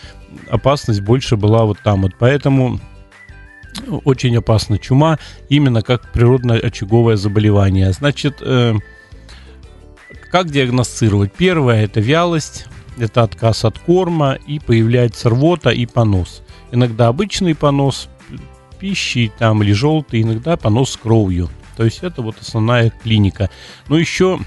опасность 0.48 1.00
больше 1.00 1.36
была 1.36 1.64
вот 1.64 1.78
там. 1.82 2.02
Вот 2.02 2.12
поэтому 2.18 2.80
очень 4.04 4.36
опасна 4.36 4.78
чума, 4.78 5.18
именно 5.48 5.82
как 5.82 6.12
природное 6.12 6.58
очаговое 6.58 7.16
заболевание. 7.16 7.92
Значит, 7.92 8.38
э, 8.40 8.74
как 10.30 10.50
диагностировать? 10.50 11.32
Первое– 11.32 11.84
это 11.86 12.00
вялость, 12.00 12.66
это 12.98 13.22
отказ 13.22 13.64
от 13.64 13.78
корма, 13.78 14.38
и 14.46 14.58
появляется 14.58 15.28
рвота 15.30 15.70
и 15.70 15.86
понос. 15.86 16.42
Иногда 16.72 17.08
обычный 17.08 17.54
понос 17.54 18.08
пищи 18.78 19.32
там, 19.38 19.62
или 19.62 19.72
желтый, 19.72 20.22
иногда 20.22 20.56
понос 20.56 20.92
с 20.92 20.96
кровью. 20.96 21.48
То 21.76 21.84
есть 21.84 22.02
это 22.02 22.22
вот 22.22 22.36
основная 22.40 22.90
клиника. 22.90 23.50
Но 23.88 23.98
еще 23.98 24.40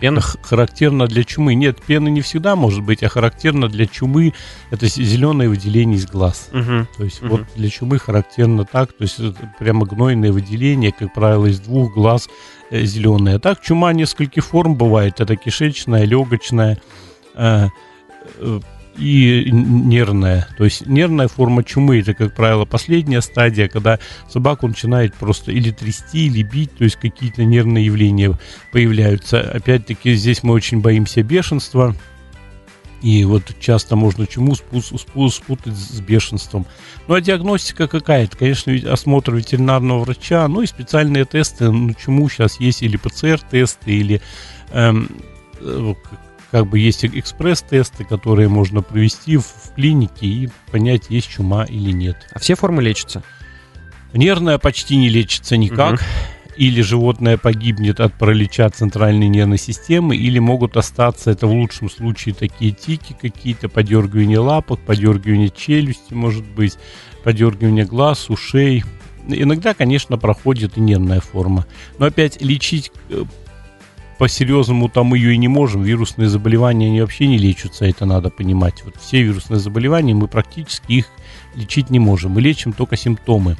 Пена 0.00 0.20
характерна 0.20 1.06
для 1.06 1.24
чумы. 1.24 1.54
Нет, 1.54 1.80
пена 1.80 2.08
не 2.08 2.20
всегда 2.20 2.54
может 2.54 2.82
быть, 2.82 3.02
а 3.02 3.08
характерна 3.08 3.68
для 3.68 3.86
чумы 3.86 4.34
это 4.70 4.86
зеленое 4.86 5.48
выделение 5.48 5.96
из 5.96 6.06
глаз. 6.06 6.48
Угу. 6.52 6.86
То 6.96 7.04
есть 7.04 7.22
угу. 7.22 7.28
вот 7.30 7.46
для 7.54 7.70
чумы 7.70 7.98
характерно 7.98 8.64
так, 8.64 8.92
то 8.92 9.02
есть 9.02 9.18
это 9.18 9.52
прямо 9.58 9.86
гнойное 9.86 10.32
выделение, 10.32 10.92
как 10.92 11.14
правило, 11.14 11.46
из 11.46 11.60
двух 11.60 11.94
глаз 11.94 12.28
э, 12.70 12.84
зеленое. 12.84 13.36
А 13.36 13.38
так 13.38 13.62
чума 13.62 13.92
нескольких 13.92 14.44
форм 14.44 14.74
бывает. 14.74 15.20
Это 15.20 15.36
кишечная, 15.36 16.04
легочная, 16.04 16.78
э, 17.34 17.68
э, 18.38 18.60
и 18.98 19.50
нервная. 19.50 20.48
То 20.56 20.64
есть 20.64 20.86
нервная 20.86 21.28
форма 21.28 21.64
чумы 21.64 22.00
это, 22.00 22.14
как 22.14 22.34
правило, 22.34 22.64
последняя 22.64 23.20
стадия, 23.20 23.68
когда 23.68 23.98
собаку 24.28 24.66
начинает 24.68 25.14
просто 25.14 25.52
или 25.52 25.70
трясти, 25.70 26.26
или 26.26 26.42
бить, 26.42 26.76
то 26.76 26.84
есть 26.84 26.96
какие-то 26.96 27.44
нервные 27.44 27.84
явления 27.84 28.38
появляются. 28.72 29.40
Опять-таки 29.40 30.14
здесь 30.14 30.42
мы 30.42 30.54
очень 30.54 30.80
боимся 30.80 31.22
бешенства. 31.22 31.94
И 33.02 33.24
вот 33.24 33.42
часто 33.60 33.94
можно 33.94 34.26
чуму 34.26 34.54
спутать 34.54 35.76
с 35.76 36.00
бешенством. 36.00 36.66
Ну 37.06 37.14
а 37.14 37.20
диагностика 37.20 37.88
какая-то? 37.88 38.36
Конечно, 38.36 38.72
осмотр 38.90 39.34
ветеринарного 39.34 40.00
врача, 40.00 40.48
ну 40.48 40.62
и 40.62 40.66
специальные 40.66 41.26
тесты. 41.26 41.70
Ну, 41.70 41.92
чему 41.94 42.28
сейчас 42.28 42.58
есть 42.58 42.82
или 42.82 42.96
ПЦР-тесты, 42.96 43.92
или 43.92 44.22
эм, 44.72 45.08
э, 45.60 45.94
как 46.50 46.66
бы 46.66 46.78
есть 46.78 47.04
экспресс-тесты, 47.04 48.04
которые 48.04 48.48
можно 48.48 48.82
провести 48.82 49.36
в, 49.36 49.44
в 49.44 49.74
клинике 49.74 50.26
и 50.26 50.48
понять, 50.70 51.06
есть 51.08 51.28
чума 51.28 51.64
или 51.64 51.90
нет. 51.90 52.16
А 52.32 52.38
все 52.38 52.54
формы 52.54 52.82
лечатся? 52.82 53.22
Нервная 54.12 54.58
почти 54.58 54.96
не 54.96 55.08
лечится 55.08 55.56
никак. 55.56 55.94
Угу. 55.94 56.02
Или 56.56 56.80
животное 56.80 57.36
погибнет 57.36 58.00
от 58.00 58.14
паралича 58.14 58.70
центральной 58.70 59.28
нервной 59.28 59.58
системы, 59.58 60.16
или 60.16 60.38
могут 60.38 60.78
остаться, 60.78 61.30
это 61.30 61.46
в 61.46 61.52
лучшем 61.52 61.90
случае, 61.90 62.34
такие 62.34 62.72
тики 62.72 63.14
какие-то, 63.20 63.68
подергивание 63.68 64.38
лапок, 64.38 64.80
подергивание 64.80 65.50
челюсти, 65.50 66.14
может 66.14 66.46
быть, 66.46 66.78
подергивание 67.24 67.84
глаз, 67.84 68.30
ушей. 68.30 68.84
Иногда, 69.28 69.74
конечно, 69.74 70.16
проходит 70.16 70.78
и 70.78 70.80
нервная 70.80 71.20
форма. 71.20 71.66
Но 71.98 72.06
опять 72.06 72.40
лечить 72.40 72.90
э, 73.10 73.24
по-серьезному 74.18 74.88
там 74.88 75.14
ее 75.14 75.34
и 75.34 75.36
не 75.36 75.48
можем. 75.48 75.82
Вирусные 75.82 76.28
заболевания, 76.28 76.86
они 76.86 77.00
вообще 77.00 77.26
не 77.26 77.38
лечатся, 77.38 77.84
это 77.86 78.06
надо 78.06 78.30
понимать. 78.30 78.82
Вот 78.84 78.96
все 78.96 79.22
вирусные 79.22 79.58
заболевания, 79.58 80.14
мы 80.14 80.28
практически 80.28 80.92
их 80.92 81.06
лечить 81.54 81.90
не 81.90 81.98
можем. 81.98 82.32
Мы 82.32 82.40
лечим 82.40 82.72
только 82.72 82.96
симптомы. 82.96 83.56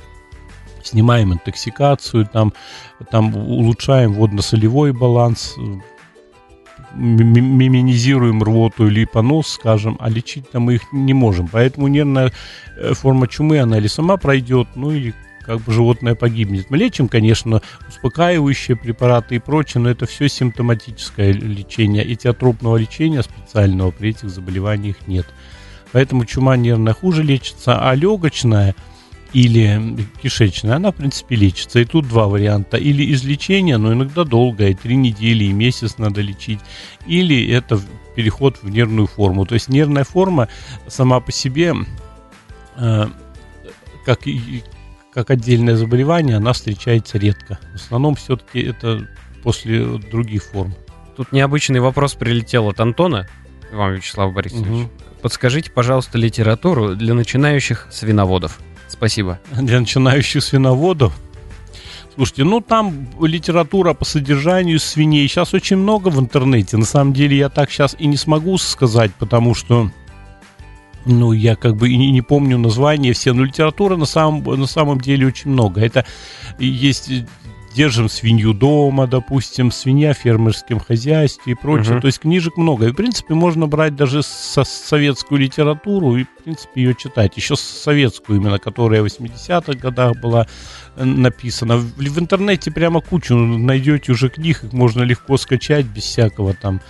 Снимаем 0.82 1.32
интоксикацию, 1.32 2.26
там, 2.32 2.52
там 3.10 3.34
улучшаем 3.34 4.12
водно-солевой 4.12 4.92
баланс, 4.92 5.56
миминизируем 6.94 8.42
рвоту 8.42 8.86
или 8.86 9.04
понос, 9.04 9.48
скажем, 9.48 9.96
а 10.00 10.08
лечить 10.08 10.50
там 10.50 10.62
мы 10.62 10.75
их 10.75 10.92
не 10.92 11.12
можем. 11.12 11.48
Поэтому 11.48 11.88
нервная 11.88 12.32
э, 12.76 12.94
форма 12.94 13.28
чумы, 13.28 13.58
она 13.58 13.78
или 13.78 13.88
сама 13.88 14.16
пройдет, 14.16 14.68
ну 14.76 14.92
или 14.92 15.14
как 15.46 15.60
бы 15.60 15.72
животное 15.72 16.14
погибнет. 16.14 16.70
Мы 16.70 16.76
лечим, 16.76 17.08
конечно, 17.08 17.62
успокаивающие 17.88 18.76
препараты 18.76 19.36
и 19.36 19.38
прочее, 19.38 19.82
но 19.82 19.90
это 19.90 20.06
все 20.06 20.28
симптоматическое 20.28 21.32
лечение. 21.32 22.04
И 22.04 22.16
теотропного 22.16 22.76
лечения 22.76 23.22
специального 23.22 23.90
при 23.92 24.10
этих 24.10 24.28
заболеваниях 24.28 25.06
нет. 25.06 25.26
Поэтому 25.92 26.24
чума 26.24 26.56
нервная 26.56 26.92
хуже 26.92 27.22
лечится, 27.22 27.78
а 27.80 27.94
легочная 27.94 28.74
или 29.32 29.80
кишечная, 30.22 30.76
она, 30.76 30.92
в 30.92 30.96
принципе, 30.96 31.36
лечится. 31.36 31.78
И 31.80 31.84
тут 31.84 32.08
два 32.08 32.26
варианта. 32.26 32.76
Или 32.76 33.12
излечение, 33.12 33.76
но 33.76 33.92
иногда 33.92 34.24
долгое, 34.24 34.74
три 34.74 34.96
недели 34.96 35.44
и 35.44 35.52
месяц 35.52 35.98
надо 35.98 36.20
лечить. 36.20 36.60
Или 37.06 37.48
это 37.48 37.80
переход 38.14 38.58
в 38.62 38.68
нервную 38.70 39.06
форму. 39.06 39.44
То 39.44 39.54
есть 39.54 39.68
нервная 39.68 40.04
форма 40.04 40.48
сама 40.88 41.20
по 41.20 41.32
себе, 41.32 41.74
э, 42.76 43.06
как 44.04 44.20
как 45.16 45.30
отдельное 45.30 45.76
заболевание, 45.76 46.37
она 46.37 46.52
встречается 46.52 47.16
редко. 47.16 47.58
В 47.73 47.76
основном 47.76 48.16
все-таки 48.16 48.61
это 48.61 49.08
после 49.42 49.82
других 49.96 50.44
форм. 50.44 50.75
Тут 51.16 51.32
необычный 51.32 51.80
вопрос 51.80 52.12
прилетел 52.12 52.68
от 52.68 52.80
Антона, 52.80 53.26
вам, 53.73 53.94
Вячеслав 53.94 54.35
Борисович. 54.35 54.66
Угу. 54.66 54.90
Подскажите, 55.23 55.70
пожалуйста, 55.70 56.18
литературу 56.18 56.94
для 56.94 57.14
начинающих 57.14 57.88
свиноводов. 57.90 58.58
Спасибо. 58.88 59.40
Для 59.52 59.80
начинающих 59.80 60.44
свиноводов? 60.44 61.14
Слушайте, 62.14 62.44
ну 62.44 62.61
там 62.61 63.08
литература 63.18 63.94
по 63.94 64.04
содержанию 64.04 64.78
свиней 64.78 65.26
сейчас 65.28 65.54
очень 65.54 65.78
много 65.78 66.11
в 66.11 66.20
интернете. 66.20 66.76
На 66.76 66.85
самом 66.85 67.14
деле 67.14 67.38
я 67.38 67.49
так 67.49 67.70
сейчас 67.70 67.96
и 67.99 68.06
не 68.06 68.18
смогу 68.18 68.58
сказать, 68.58 69.12
потому 69.18 69.54
что 69.54 69.90
ну, 71.06 71.32
я 71.32 71.56
как 71.56 71.76
бы 71.76 71.88
и 71.88 71.96
не, 71.96 72.10
не 72.10 72.22
помню 72.22 72.58
название 72.58 73.12
все, 73.12 73.32
но 73.32 73.44
литературы 73.44 73.96
на 73.96 74.06
самом, 74.06 74.42
на 74.42 74.66
самом 74.66 75.00
деле 75.00 75.26
очень 75.26 75.50
много. 75.50 75.80
Это 75.80 76.04
есть 76.58 77.10
держим 77.76 78.08
свинью 78.08 78.54
дома, 78.54 79.06
допустим, 79.06 79.70
свинья 79.70 80.14
в 80.14 80.18
фермерском 80.18 80.80
хозяйстве 80.80 81.52
и 81.52 81.56
прочее. 81.56 81.96
Uh-huh. 81.96 82.00
То 82.00 82.06
есть 82.06 82.20
книжек 82.20 82.56
много. 82.56 82.86
И, 82.86 82.90
в 82.90 82.94
принципе, 82.94 83.34
можно 83.34 83.66
брать 83.66 83.94
даже 83.94 84.22
со 84.22 84.64
советскую 84.64 85.40
литературу 85.40 86.16
и, 86.16 86.25
в 86.25 86.42
принципе, 86.42 86.82
ее 86.82 86.94
читать. 86.94 87.36
Еще 87.36 87.54
советскую 87.54 88.40
именно, 88.40 88.58
которая 88.58 89.02
в 89.02 89.06
80-х 89.06 89.75
годах 89.75 90.16
была 90.20 90.46
э, 90.96 91.04
написана. 91.04 91.76
В, 91.76 91.98
в 91.98 92.18
интернете 92.18 92.70
прямо 92.70 93.02
кучу 93.02 93.36
найдете 93.36 94.12
уже 94.12 94.30
книг, 94.30 94.64
их 94.64 94.72
можно 94.72 95.02
легко 95.02 95.36
скачать 95.36 95.84
без 95.84 96.04
всякого 96.04 96.54
там 96.54 96.80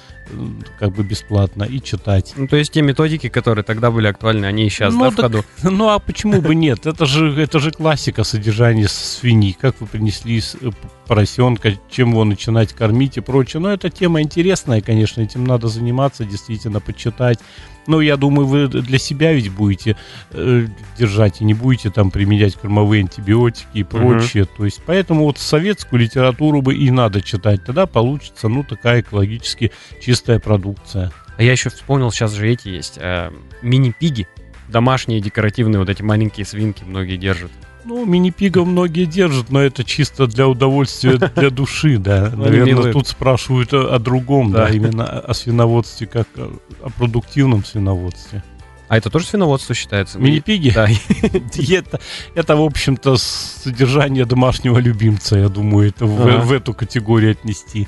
как 0.78 0.92
бы 0.92 1.02
бесплатно 1.02 1.64
и 1.64 1.80
читать. 1.80 2.34
Ну, 2.36 2.46
то 2.46 2.56
есть 2.56 2.72
те 2.72 2.82
методики, 2.82 3.28
которые 3.28 3.64
тогда 3.64 3.90
были 3.90 4.06
актуальны, 4.06 4.46
они 4.46 4.66
и 4.66 4.70
сейчас, 4.70 4.94
ну, 4.94 5.04
да, 5.04 5.10
в 5.10 5.16
ходу? 5.16 5.44
Ну, 5.62 5.88
а 5.88 5.98
почему 5.98 6.40
бы 6.40 6.54
нет? 6.54 6.86
Это 6.86 7.06
же, 7.06 7.40
это 7.40 7.58
же 7.58 7.70
классика 7.70 8.24
содержания 8.24 8.88
свиньи. 8.88 9.56
Как 9.58 9.80
вы 9.80 9.86
принесли 9.86 10.40
э, 10.60 10.70
поросенка, 11.06 11.72
чем 11.90 12.10
его 12.10 12.24
начинать 12.24 12.72
кормить 12.72 13.16
и 13.16 13.20
прочее. 13.20 13.60
Но 13.60 13.72
эта 13.72 13.90
тема 13.90 14.22
интересная, 14.22 14.80
конечно, 14.80 15.20
этим 15.20 15.44
надо 15.44 15.68
заниматься, 15.68 16.24
действительно, 16.24 16.80
почитать. 16.80 17.38
Ну, 17.86 18.00
я 18.00 18.16
думаю, 18.16 18.46
вы 18.46 18.68
для 18.68 18.98
себя 18.98 19.32
ведь 19.32 19.50
будете 19.50 19.96
э, 20.30 20.66
держать 20.98 21.40
и 21.40 21.44
не 21.44 21.54
будете 21.54 21.90
там 21.90 22.10
применять 22.10 22.54
кормовые 22.54 23.00
антибиотики 23.00 23.66
и 23.74 23.82
прочее. 23.82 24.44
Угу. 24.44 24.52
То 24.56 24.64
есть, 24.64 24.82
поэтому 24.86 25.24
вот 25.24 25.38
советскую 25.38 26.00
литературу 26.00 26.62
бы 26.62 26.74
и 26.74 26.90
надо 26.90 27.20
читать. 27.20 27.64
Тогда 27.64 27.86
получится, 27.86 28.48
ну, 28.48 28.64
такая 28.64 29.00
экологически 29.00 29.72
чистая 30.00 30.38
продукция. 30.38 31.12
А 31.36 31.42
я 31.42 31.52
еще 31.52 31.70
вспомнил, 31.70 32.10
сейчас 32.10 32.32
же 32.32 32.48
эти 32.48 32.68
есть 32.68 32.98
э, 32.98 33.30
мини-пиги. 33.62 34.26
Домашние 34.68 35.20
декоративные 35.20 35.78
вот 35.78 35.88
эти 35.88 36.02
маленькие 36.02 36.44
свинки 36.44 36.82
многие 36.84 37.16
держат. 37.16 37.52
Ну, 37.86 38.04
мини-пигов 38.04 38.66
многие 38.66 39.04
держат, 39.04 39.50
но 39.50 39.62
это 39.62 39.84
чисто 39.84 40.26
для 40.26 40.48
удовольствия, 40.48 41.18
для 41.36 41.50
души, 41.50 41.98
да. 41.98 42.32
Наверное, 42.34 42.92
тут 42.92 43.06
спрашивают 43.06 43.72
о 43.72 43.96
другом, 44.00 44.50
да, 44.50 44.68
именно 44.70 45.04
о 45.06 45.32
свиноводстве, 45.34 46.08
как 46.08 46.26
о 46.36 46.90
продуктивном 46.98 47.64
свиноводстве. 47.64 48.42
А 48.88 48.96
это 48.96 49.08
тоже 49.08 49.26
свиноводство 49.26 49.74
считается? 49.74 50.18
Мини-пиги? 50.18 50.70
Да. 50.70 50.88
это, 51.74 52.00
это, 52.34 52.56
в 52.56 52.62
общем-то, 52.62 53.16
содержание 53.16 54.24
домашнего 54.24 54.78
любимца, 54.78 55.36
я 55.36 55.48
думаю, 55.48 55.88
это 55.88 56.06
в, 56.06 56.44
в 56.44 56.52
эту 56.52 56.74
категорию 56.74 57.32
отнести. 57.32 57.86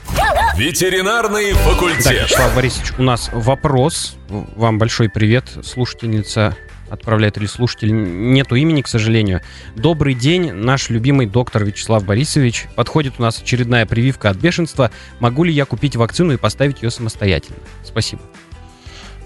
Ветеринарный 0.57 1.55
факультет. 1.55 2.05
Так, 2.05 2.15
Вячеслав 2.15 2.55
Борисович, 2.55 2.93
у 2.99 3.03
нас 3.03 3.31
вопрос. 3.33 4.17
Вам 4.29 4.79
большой 4.79 5.09
привет, 5.09 5.45
слушательница 5.65 6.57
отправляет 6.91 7.37
или 7.37 7.47
слушатель, 7.47 7.93
нету 7.93 8.55
имени, 8.55 8.83
к 8.83 8.89
сожалению. 8.89 9.43
Добрый 9.77 10.15
день, 10.15 10.53
наш 10.53 10.91
любимый 10.91 11.27
доктор 11.27 11.65
Вячеслав 11.65 12.05
Борисович. 12.05 12.67
Подходит 12.75 13.15
у 13.19 13.23
нас 13.23 13.41
очередная 13.41 13.87
прививка 13.87 14.31
от 14.31 14.37
бешенства. 14.37 14.91
Могу 15.21 15.45
ли 15.45 15.53
я 15.53 15.65
купить 15.65 15.97
вакцину 15.97 16.33
и 16.33 16.37
поставить 16.37 16.83
ее 16.83 16.91
самостоятельно? 16.91 17.59
Спасибо. 17.85 18.23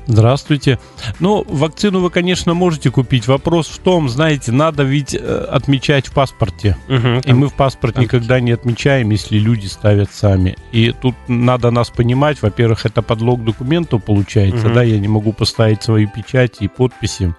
Здравствуйте. 0.07 0.79
Ну, 1.21 1.45
вакцину 1.49 2.01
вы, 2.01 2.11
конечно, 2.11 2.55
можете 2.55 2.91
купить. 2.91 3.29
Вопрос 3.29 3.69
в 3.69 3.79
том, 3.79 4.09
знаете, 4.09 4.51
надо 4.51 4.83
ведь 4.83 5.15
э, 5.15 5.19
отмечать 5.19 6.09
в 6.09 6.13
паспорте. 6.13 6.77
Угу, 6.89 7.23
и 7.25 7.33
мы 7.33 7.49
в 7.49 7.55
паспорт 7.55 7.95
там. 7.95 8.05
никогда 8.05 8.41
не 8.41 8.53
отмечаем, 8.53 9.11
если 9.11 9.39
люди 9.39 9.67
ставят 9.67 10.13
сами. 10.13 10.57
И 10.73 10.93
тут 10.93 11.15
надо 11.29 11.71
нас 11.71 11.91
понимать. 11.91 12.43
Во-первых, 12.43 12.85
это 12.85 13.03
подлог 13.03 13.45
документов 13.45 14.05
получается, 14.05 14.67
угу. 14.67 14.75
да, 14.75 14.83
я 14.83 14.99
не 14.99 15.09
могу 15.09 15.33
поставить 15.33 15.83
свои 15.83 16.07
печати 16.07 16.65
и 16.65 16.69
подписи 16.69 17.35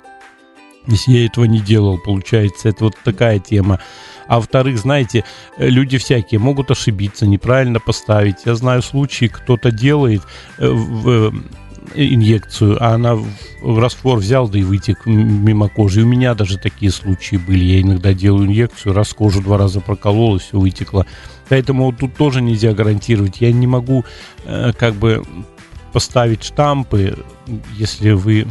Если 0.88 1.14
я 1.14 1.26
этого 1.26 1.46
не 1.46 1.60
делал, 1.60 1.98
получается, 1.98 2.70
это 2.70 2.86
вот 2.86 2.96
такая 3.04 3.40
тема. 3.40 3.80
А 4.28 4.38
во-вторых, 4.38 4.78
знаете, 4.78 5.24
э, 5.58 5.68
люди 5.68 5.98
всякие 5.98 6.40
могут 6.40 6.72
ошибиться, 6.72 7.26
неправильно 7.26 7.80
поставить. 7.80 8.46
Я 8.46 8.56
знаю 8.56 8.82
случаи, 8.82 9.26
кто-то 9.26 9.72
делает 9.72 10.22
э, 10.58 10.68
в 10.68 11.10
э, 11.10 11.32
инъекцию, 11.96 12.78
а 12.84 12.96
она 12.96 13.16
в 13.16 13.80
раствор 13.80 14.20
взял, 14.20 14.48
да 14.50 14.60
и 14.60 14.64
вытек 14.64 15.06
мимо 15.06 15.70
кожи. 15.70 16.02
У 16.02 16.06
меня 16.06 16.34
даже 16.34 16.58
такие 16.58 16.92
случаи 16.92 17.36
были. 17.36 17.64
Я 17.64 17.82
иногда 17.82 18.14
делаю 18.14 18.48
инъекцию, 18.48 18.94
раз 18.94 19.14
кожу 19.14 19.42
два 19.42 19.58
раза 19.58 19.80
проколол, 19.80 20.38
и 20.38 20.40
все 20.40 20.58
вытекло. 20.58 21.06
Поэтому 21.50 21.92
тут 21.94 22.16
тоже 22.16 22.42
нельзя 22.42 22.74
гарантировать. 22.74 23.42
Я 23.42 23.52
не 23.52 23.68
могу 23.68 24.06
как 24.46 24.96
бы 24.96 25.24
поставить 25.92 26.44
штампы, 26.44 27.18
если 27.78 28.12
вы 28.12 28.48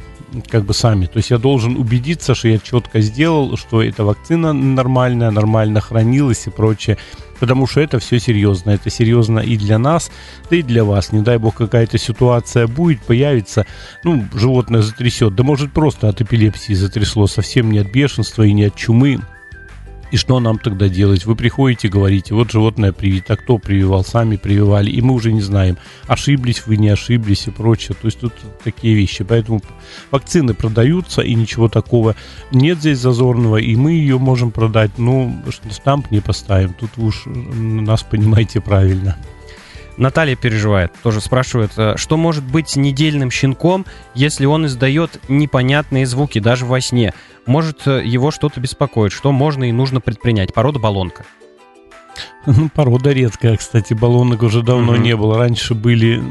как 0.49 0.65
бы 0.65 0.75
сами. 0.75 1.07
То 1.07 1.19
есть 1.19 1.31
я 1.31 1.39
должен 1.39 1.77
убедиться, 1.77 2.35
что 2.35 2.49
я 2.49 2.59
четко 2.59 3.01
сделал, 3.01 3.57
что 3.57 3.83
эта 3.83 4.05
вакцина 4.05 4.53
нормальная, 4.53 5.31
нормально 5.31 5.81
хранилась 5.81 6.47
и 6.47 6.51
прочее. 6.51 6.99
Потому 7.41 7.67
что 7.67 7.81
это 7.81 7.99
все 7.99 8.21
серьезно. 8.21 8.71
Это 8.71 8.89
серьезно 8.89 9.41
и 9.41 9.57
для 9.57 9.79
нас, 9.79 10.11
да 10.49 10.57
и 10.57 10.62
для 10.62 10.85
вас. 10.85 11.11
Не 11.12 11.23
дай 11.23 11.39
бог 11.39 11.57
какая-то 11.57 11.99
ситуация 11.99 12.67
будет, 12.67 13.03
появится, 13.03 13.67
ну, 14.05 14.25
животное 14.33 14.83
затрясет. 14.83 15.35
Да 15.35 15.43
может 15.43 15.73
просто 15.73 16.09
от 16.09 16.21
эпилепсии 16.21 16.75
затрясло, 16.75 17.27
совсем 17.27 17.73
не 17.73 17.79
от 17.79 17.91
бешенства 17.91 18.45
и 18.45 18.53
не 18.53 18.67
от 18.67 18.77
чумы. 18.77 19.21
И 20.12 20.19
что 20.19 20.40
нам 20.40 20.59
тогда 20.59 20.90
делать? 20.90 21.25
Вы 21.25 21.35
приходите, 21.35 21.88
говорите, 21.88 22.35
вот 22.35 22.50
животное 22.50 22.92
привито, 22.92 23.33
а 23.33 23.37
кто 23.37 23.57
прививал, 23.57 24.04
сами 24.04 24.37
прививали, 24.37 24.90
и 24.90 25.00
мы 25.00 25.14
уже 25.14 25.33
не 25.33 25.40
знаем, 25.40 25.78
ошиблись 26.07 26.66
вы, 26.66 26.76
не 26.76 26.90
ошиблись 26.90 27.47
и 27.47 27.50
прочее. 27.50 27.97
То 28.00 28.09
есть 28.09 28.21
тут 28.21 28.35
такие 28.62 28.95
вещи. 28.95 29.25
Поэтому 29.25 29.62
вакцины 30.11 30.52
продаются, 30.52 31.23
и 31.23 31.35
ничего 31.35 31.69
такого 31.69 32.14
нет 32.50 32.78
здесь 32.78 32.99
зазорного, 32.99 33.57
и 33.57 33.75
мы 33.75 33.92
ее 33.92 34.19
можем 34.19 34.50
продать, 34.50 34.99
но 34.99 35.33
штамп 35.71 36.11
не 36.11 36.21
поставим. 36.21 36.75
Тут 36.75 36.90
уж 36.99 37.23
нас 37.25 38.02
понимаете 38.02 38.61
правильно. 38.61 39.16
Наталья 39.96 40.37
переживает, 40.37 40.92
тоже 41.02 41.20
спрашивает, 41.20 41.72
э, 41.76 41.94
что 41.96 42.16
может 42.16 42.44
быть 42.44 42.76
недельным 42.76 43.30
щенком, 43.30 43.84
если 44.14 44.46
он 44.46 44.66
издает 44.66 45.20
непонятные 45.28 46.06
звуки 46.06 46.38
даже 46.38 46.64
во 46.64 46.80
сне? 46.80 47.12
Может, 47.46 47.87
э, 47.87 48.02
его 48.04 48.30
что-то 48.30 48.61
беспокоит, 48.61 49.12
что 49.12 49.32
можно 49.32 49.64
и 49.64 49.72
нужно 49.72 50.00
предпринять? 50.00 50.54
Порода 50.54 50.78
баллонка. 50.78 51.25
Ну, 52.46 52.68
порода 52.75 53.12
редкая, 53.12 53.56
кстати, 53.56 53.94
баллонок 53.94 54.42
уже 54.42 54.62
давно 54.62 54.92
угу. 54.92 55.00
не 55.00 55.16
было. 55.16 55.38
Раньше 55.38 55.75
были 55.75 56.22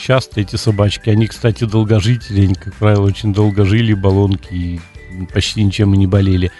часто 0.00 0.40
эти 0.40 0.56
собачки. 0.56 1.10
Они, 1.10 1.26
кстати, 1.26 1.64
долгожители, 1.64 2.42
они, 2.42 2.54
как 2.54 2.74
правило, 2.74 3.06
очень 3.06 3.34
долго 3.34 3.64
жили, 3.64 3.92
баллонки, 3.92 4.52
и 4.52 4.80
почти 5.32 5.62
ничем 5.62 5.94
и 5.94 5.96
не 5.96 6.06
болели 6.06 6.50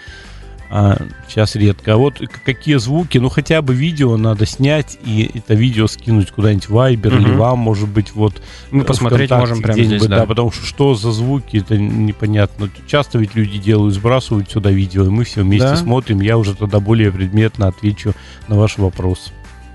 а 0.71 0.97
сейчас 1.27 1.55
редко. 1.55 1.93
А 1.93 1.97
вот 1.97 2.21
какие 2.45 2.75
звуки, 2.75 3.17
ну 3.17 3.29
хотя 3.29 3.61
бы 3.61 3.73
видео 3.73 4.17
надо 4.17 4.45
снять 4.45 4.99
и 5.03 5.31
это 5.33 5.55
видео 5.55 5.87
скинуть 5.87 6.29
куда-нибудь 6.29 6.69
в 6.69 6.75
Viber 6.75 7.07
угу. 7.07 7.17
или 7.17 7.31
вам, 7.31 7.59
может 7.59 7.89
быть, 7.89 8.13
вот 8.13 8.39
мы 8.69 8.83
посмотреть 8.83 9.31
можем 9.31 9.61
прямо 9.61 9.83
здесь, 9.83 10.05
да. 10.05 10.19
да, 10.19 10.25
потому 10.25 10.51
что 10.51 10.65
что 10.65 10.93
за 10.93 11.11
звуки, 11.11 11.57
это 11.57 11.77
непонятно. 11.77 12.69
Часто 12.87 13.17
ведь 13.17 13.33
люди 13.33 13.57
делают, 13.57 13.95
сбрасывают 13.95 14.51
сюда 14.51 14.69
видео, 14.69 15.05
и 15.05 15.09
мы 15.09 15.23
все 15.23 15.41
вместе 15.41 15.69
да. 15.69 15.75
смотрим. 15.75 16.21
Я 16.21 16.37
уже 16.37 16.55
тогда 16.55 16.79
более 16.79 17.11
предметно 17.11 17.67
отвечу 17.67 18.13
на 18.47 18.55
ваш 18.57 18.77
вопрос. 18.77 19.33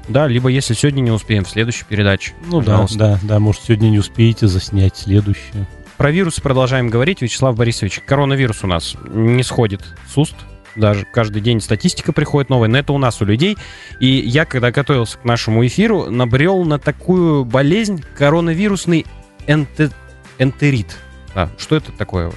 Да, 0.08 0.28
либо 0.28 0.48
если 0.48 0.74
сегодня 0.74 1.00
не 1.00 1.10
успеем, 1.10 1.44
в 1.44 1.50
следующей 1.50 1.84
передаче. 1.88 2.34
Ну 2.46 2.60
пожалуйста. 2.60 2.98
да, 2.98 3.12
да, 3.14 3.20
да, 3.22 3.38
может 3.40 3.62
сегодня 3.62 3.88
не 3.88 3.98
успеете 3.98 4.46
заснять 4.46 4.96
следующее. 4.96 5.66
Про 5.96 6.10
вирусы 6.12 6.40
продолжаем 6.40 6.88
говорить. 6.88 7.22
Вячеслав 7.22 7.56
Борисович, 7.56 8.00
коронавирус 8.06 8.62
у 8.62 8.66
нас 8.66 8.94
не 9.12 9.42
сходит 9.42 9.82
с 10.12 10.18
уст 10.18 10.34
даже 10.76 11.06
каждый 11.12 11.40
день 11.40 11.60
статистика 11.60 12.12
приходит 12.12 12.50
новая, 12.50 12.68
но 12.68 12.78
это 12.78 12.92
у 12.92 12.98
нас, 12.98 13.20
у 13.20 13.24
людей. 13.24 13.56
И 14.00 14.06
я, 14.06 14.44
когда 14.44 14.70
готовился 14.70 15.18
к 15.18 15.24
нашему 15.24 15.66
эфиру, 15.66 16.10
набрел 16.10 16.64
на 16.64 16.78
такую 16.78 17.44
болезнь 17.44 18.02
коронавирусный 18.16 19.06
энте... 19.46 19.90
энтерит. 20.38 20.96
А, 21.34 21.48
что 21.58 21.76
это 21.76 21.92
такое? 21.92 22.32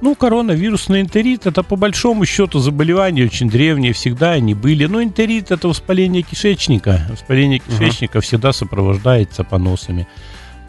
Ну, 0.00 0.14
коронавирусный 0.14 1.02
энтерит 1.02 1.46
это 1.46 1.62
по 1.62 1.76
большому 1.76 2.24
счету 2.24 2.58
заболевание 2.58 3.26
очень 3.26 3.50
древнее, 3.50 3.92
всегда 3.92 4.32
они 4.32 4.54
были. 4.54 4.86
Но 4.86 5.02
энтерит 5.02 5.50
это 5.50 5.68
воспаление 5.68 6.22
кишечника. 6.22 7.06
Воспаление 7.10 7.58
кишечника 7.58 8.18
uh-huh. 8.18 8.22
всегда 8.22 8.52
сопровождается 8.52 9.44
поносами 9.44 10.08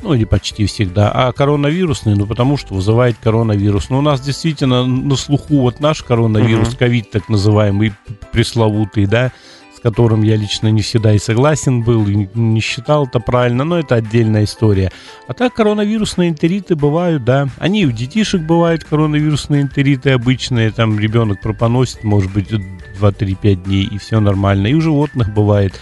ну 0.01 0.13
или 0.13 0.25
почти 0.25 0.65
всегда, 0.65 1.11
а 1.11 1.31
коронавирусный, 1.31 2.15
ну 2.15 2.25
потому 2.25 2.57
что 2.57 2.73
вызывает 2.73 3.17
коронавирус. 3.21 3.89
Но 3.89 3.99
у 3.99 4.01
нас 4.01 4.21
действительно 4.21 4.85
на 4.85 5.15
слуху 5.15 5.61
вот 5.61 5.79
наш 5.79 6.03
коронавирус, 6.03 6.75
ковид 6.75 7.11
так 7.11 7.29
называемый, 7.29 7.93
пресловутый, 8.31 9.05
да, 9.05 9.31
с 9.75 9.79
которым 9.79 10.21
я 10.21 10.35
лично 10.35 10.67
не 10.67 10.81
всегда 10.81 11.13
и 11.13 11.19
согласен 11.19 11.83
был, 11.83 12.07
и 12.07 12.29
не 12.33 12.59
считал 12.59 13.05
это 13.05 13.19
правильно, 13.19 13.63
но 13.63 13.79
это 13.79 13.95
отдельная 13.95 14.43
история. 14.43 14.91
А 15.27 15.33
так 15.33 15.53
коронавирусные 15.53 16.29
энтериты 16.29 16.75
бывают, 16.75 17.23
да. 17.23 17.47
Они 17.57 17.81
и 17.81 17.85
у 17.85 17.91
детишек 17.91 18.41
бывают 18.41 18.83
коронавирусные 18.83 19.61
энтериты 19.61 20.11
обычные, 20.11 20.71
там 20.71 20.99
ребенок 20.99 21.41
пропоносит, 21.41 22.03
может 22.03 22.31
быть, 22.31 22.51
2-3-5 22.51 23.55
дней, 23.63 23.85
и 23.85 23.97
все 23.97 24.19
нормально. 24.19 24.67
И 24.67 24.73
у 24.73 24.81
животных 24.81 25.33
бывает. 25.33 25.79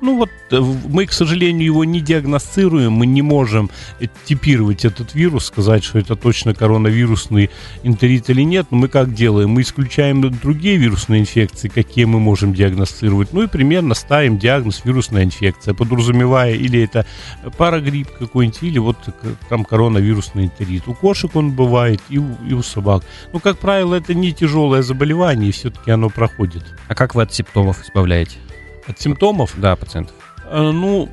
Ну 0.00 0.16
вот 0.16 0.30
э, 0.50 0.60
мы, 0.60 1.06
к 1.06 1.12
сожалению, 1.12 1.64
его 1.64 1.84
не 1.84 2.00
диагностируем, 2.00 2.92
мы 2.92 3.06
не 3.06 3.22
можем 3.22 3.70
типировать 4.24 4.84
этот 4.84 5.14
вирус, 5.14 5.46
сказать, 5.46 5.84
что 5.84 5.98
это 5.98 6.16
точно 6.16 6.54
коронавирусный 6.54 7.50
энтерит 7.82 8.30
или 8.30 8.42
нет. 8.42 8.66
Но 8.70 8.78
мы 8.78 8.88
как 8.88 9.14
делаем? 9.14 9.50
Мы 9.50 9.62
исключаем 9.62 10.30
другие 10.30 10.76
вирусные 10.76 11.20
инфекции, 11.20 11.68
какие 11.68 12.04
мы 12.04 12.20
можем 12.20 12.52
диагностировать. 12.52 13.32
Ну 13.32 13.42
и 13.42 13.46
примерно 13.46 13.94
ставим 13.94 14.38
диагноз 14.38 14.82
вирусная 14.84 15.24
инфекция, 15.24 15.74
подразумевая 15.74 16.54
или 16.54 16.82
это 16.82 17.06
парагрипп 17.56 18.10
какой-нибудь, 18.18 18.62
или 18.62 18.78
вот 18.78 18.96
там 19.48 19.64
коронавирусный 19.64 20.44
энтерит. 20.44 20.88
У 20.88 20.94
кошек 20.94 21.34
он 21.34 21.52
бывает 21.52 22.00
и 22.08 22.18
у, 22.18 22.36
и 22.48 22.52
у 22.52 22.62
собак. 22.62 23.02
Но, 23.32 23.40
как 23.40 23.58
правило, 23.58 23.94
это 23.94 24.14
не 24.14 24.32
тяжелое 24.32 24.82
заболевание, 24.82 25.48
и 25.48 25.52
все-таки 25.52 25.90
оно 25.90 26.10
проходит. 26.10 26.64
А 26.88 26.94
как 26.94 27.14
вы 27.14 27.22
от 27.22 27.32
симптомов 27.32 27.82
избавляете? 27.82 28.36
От 28.86 29.00
симптомов? 29.00 29.54
Да, 29.56 29.76
пациентов. 29.76 30.14
Э, 30.44 30.70
ну, 30.70 31.08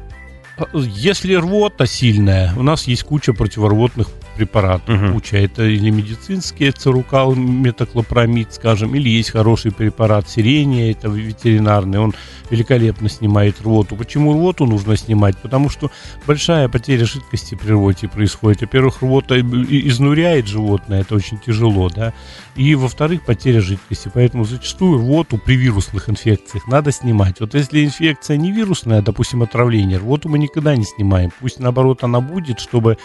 если 0.74 1.36
рвота 1.36 1.86
сильная, 1.86 2.54
у 2.56 2.64
нас 2.64 2.84
есть 2.88 3.04
куча 3.04 3.34
противорвотных 3.34 4.10
препаратов. 4.36 4.90
Угу. 4.90 5.14
Куча. 5.14 5.38
Это 5.38 5.64
или 5.64 5.90
медицинские, 5.90 6.72
церукал, 6.72 7.36
метоклопромид, 7.36 8.54
скажем, 8.54 8.96
или 8.96 9.10
есть 9.10 9.32
хороший 9.32 9.72
препарат 9.72 10.30
сирения, 10.30 10.92
это 10.92 11.08
ветеринарный, 11.08 12.00
он 12.00 12.14
великолепно 12.50 13.10
снимает 13.10 13.62
рвоту. 13.62 13.96
Почему 13.96 14.34
рвоту 14.34 14.66
нужно 14.66 14.96
снимать? 14.98 15.38
Потому 15.38 15.70
что 15.70 15.92
большая 16.28 16.70
потеря 16.70 17.06
жидкости 17.06 17.56
при 17.56 17.72
рвоте 17.72 18.08
происходит. 18.08 18.62
Во-первых, 18.62 19.02
рвота 19.02 19.40
изнуряет 19.40 20.48
животное, 20.48 21.02
это 21.02 21.16
очень 21.16 21.40
тяжело, 21.40 21.90
да. 21.90 22.14
И, 22.56 22.76
во-вторых, 22.76 23.26
потеря 23.26 23.62
жидкости. 23.62 24.12
Поэтому 24.14 24.46
зачастую 24.46 25.00
рвоту 25.00 25.38
при 25.38 25.56
вирусных 25.56 26.10
инфекциях 26.10 26.68
надо 26.68 26.92
снимать. 26.92 27.40
Вот 27.40 27.56
если 27.56 27.84
инфекция 27.86 28.38
не 28.38 28.52
вирусная, 28.52 29.02
допустим, 29.02 29.42
отравление, 29.42 29.98
рвоту 29.98 30.30
мы 30.30 30.38
никогда 30.38 30.76
не 30.76 30.84
снимаем. 30.84 31.32
Пусть, 31.40 31.60
наоборот, 31.60 32.04
она 32.04 32.22
будет, 32.22 32.60
чтобы 32.60 32.98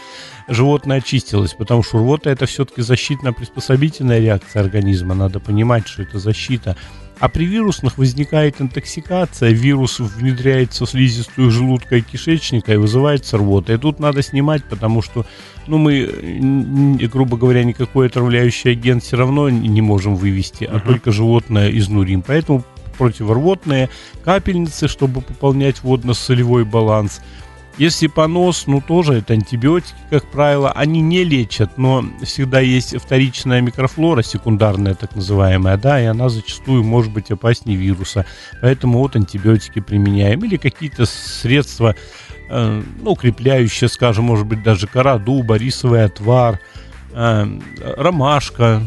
животное 0.48 0.98
очистилось, 0.98 1.17
потому 1.54 1.82
что 1.82 1.98
рвота 1.98 2.30
это 2.30 2.46
все-таки 2.46 2.82
защитно-приспособительная 2.82 4.20
реакция 4.20 4.62
организма. 4.62 5.14
Надо 5.14 5.40
понимать, 5.40 5.86
что 5.86 6.02
это 6.02 6.18
защита. 6.18 6.76
А 7.20 7.28
при 7.28 7.46
вирусных 7.46 7.98
возникает 7.98 8.60
интоксикация, 8.60 9.50
вирус 9.50 9.98
внедряется 9.98 10.86
в 10.86 10.90
слизистую 10.90 11.50
желудка 11.50 11.96
и 11.96 12.00
кишечника 12.00 12.72
и 12.72 12.76
вызывает 12.76 13.28
рвота. 13.32 13.72
И 13.72 13.76
тут 13.76 13.98
надо 13.98 14.22
снимать, 14.22 14.62
потому 14.64 15.02
что, 15.02 15.26
ну, 15.66 15.78
мы, 15.78 17.08
грубо 17.12 17.36
говоря, 17.36 17.64
никакой 17.64 18.06
отравляющий 18.06 18.70
агент 18.70 19.02
все 19.02 19.16
равно 19.16 19.50
не 19.50 19.80
можем 19.80 20.14
вывести, 20.14 20.64
а 20.64 20.76
uh-huh. 20.76 20.86
только 20.86 21.10
животное 21.10 21.70
изнурим. 21.76 22.22
Поэтому 22.22 22.64
противорвотные 22.98 23.90
капельницы, 24.24 24.86
чтобы 24.86 25.20
пополнять 25.20 25.82
водно-солевой 25.82 26.64
баланс– 26.64 27.20
если 27.78 28.08
понос, 28.08 28.66
ну 28.66 28.80
тоже 28.80 29.14
это 29.14 29.34
антибиотики, 29.34 29.94
как 30.10 30.28
правило, 30.30 30.72
они 30.72 31.00
не 31.00 31.22
лечат, 31.22 31.78
но 31.78 32.04
всегда 32.24 32.58
есть 32.58 32.96
вторичная 33.00 33.60
микрофлора, 33.60 34.22
секундарная 34.22 34.94
так 34.94 35.14
называемая, 35.14 35.76
да, 35.76 36.00
и 36.02 36.06
она 36.06 36.28
зачастую 36.28 36.82
может 36.82 37.12
быть 37.12 37.30
опаснее 37.30 37.78
вируса. 37.78 38.26
Поэтому 38.60 38.98
вот 38.98 39.14
антибиотики 39.14 39.80
применяем. 39.80 40.44
Или 40.44 40.56
какие-то 40.56 41.06
средства, 41.06 41.94
э, 42.50 42.82
ну, 43.00 43.12
укрепляющие, 43.12 43.88
скажем, 43.88 44.24
может 44.24 44.46
быть, 44.46 44.64
даже 44.64 44.88
кора 44.88 45.18
дуба, 45.18 45.54
рисовый 45.54 46.04
отвар, 46.04 46.58
э, 47.12 47.46
ромашка, 47.96 48.82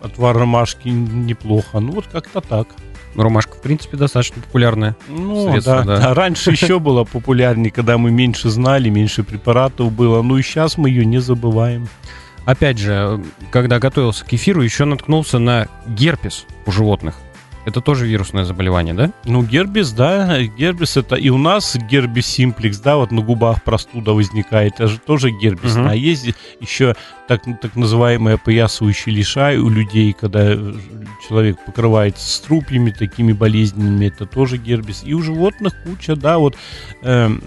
отвар 0.00 0.36
ромашки 0.36 0.88
неплохо. 0.88 1.80
Ну, 1.80 1.92
вот 1.92 2.06
как-то 2.06 2.40
так. 2.40 2.68
Ромашка, 3.14 3.54
в 3.54 3.60
принципе, 3.60 3.96
достаточно 3.96 4.40
популярная. 4.42 4.96
Ну, 5.08 5.50
средство, 5.50 5.82
да, 5.84 5.84
да. 5.84 5.98
да. 5.98 6.14
Раньше 6.14 6.50
еще 6.50 6.78
было 6.78 7.04
популярнее, 7.04 7.70
когда 7.70 7.98
мы 7.98 8.10
меньше 8.10 8.48
знали, 8.48 8.88
меньше 8.88 9.22
препаратов 9.22 9.92
было. 9.92 10.22
Ну 10.22 10.38
и 10.38 10.42
сейчас 10.42 10.78
мы 10.78 10.88
ее 10.88 11.04
не 11.04 11.18
забываем. 11.18 11.88
Опять 12.44 12.78
же, 12.78 13.22
когда 13.50 13.78
готовился 13.78 14.24
к 14.24 14.32
эфиру, 14.32 14.62
еще 14.62 14.84
наткнулся 14.84 15.38
на 15.38 15.68
герпес 15.86 16.46
у 16.66 16.72
животных. 16.72 17.16
Это 17.64 17.80
тоже 17.80 18.06
вирусное 18.06 18.44
заболевание, 18.44 18.92
да? 18.92 19.12
Ну, 19.24 19.42
гербис, 19.42 19.92
да, 19.92 20.42
гербис 20.42 20.96
это 20.96 21.14
и 21.14 21.28
у 21.28 21.38
нас 21.38 21.76
гербис 21.76 22.26
симплекс, 22.26 22.78
да, 22.78 22.96
вот 22.96 23.12
на 23.12 23.22
губах 23.22 23.62
простуда 23.62 24.12
возникает, 24.12 24.74
это 24.74 24.88
же 24.88 24.98
тоже 24.98 25.30
гербис. 25.30 25.76
Мгм. 25.76 25.88
А 25.88 25.94
есть 25.94 26.34
еще 26.60 26.96
так, 27.28 27.42
так 27.60 27.76
называемый 27.76 28.34
опоясывающий 28.34 29.12
лишай 29.12 29.58
у 29.58 29.68
людей, 29.68 30.12
когда 30.12 30.56
человек 31.28 31.56
покрывается 31.64 32.28
струпьями, 32.28 32.90
такими 32.90 33.32
болезненными, 33.32 34.06
это 34.06 34.26
тоже 34.26 34.56
гербис. 34.56 35.02
И 35.04 35.14
у 35.14 35.22
животных 35.22 35.72
куча, 35.84 36.16
да, 36.16 36.38
вот 36.38 36.56
эм, 37.02 37.42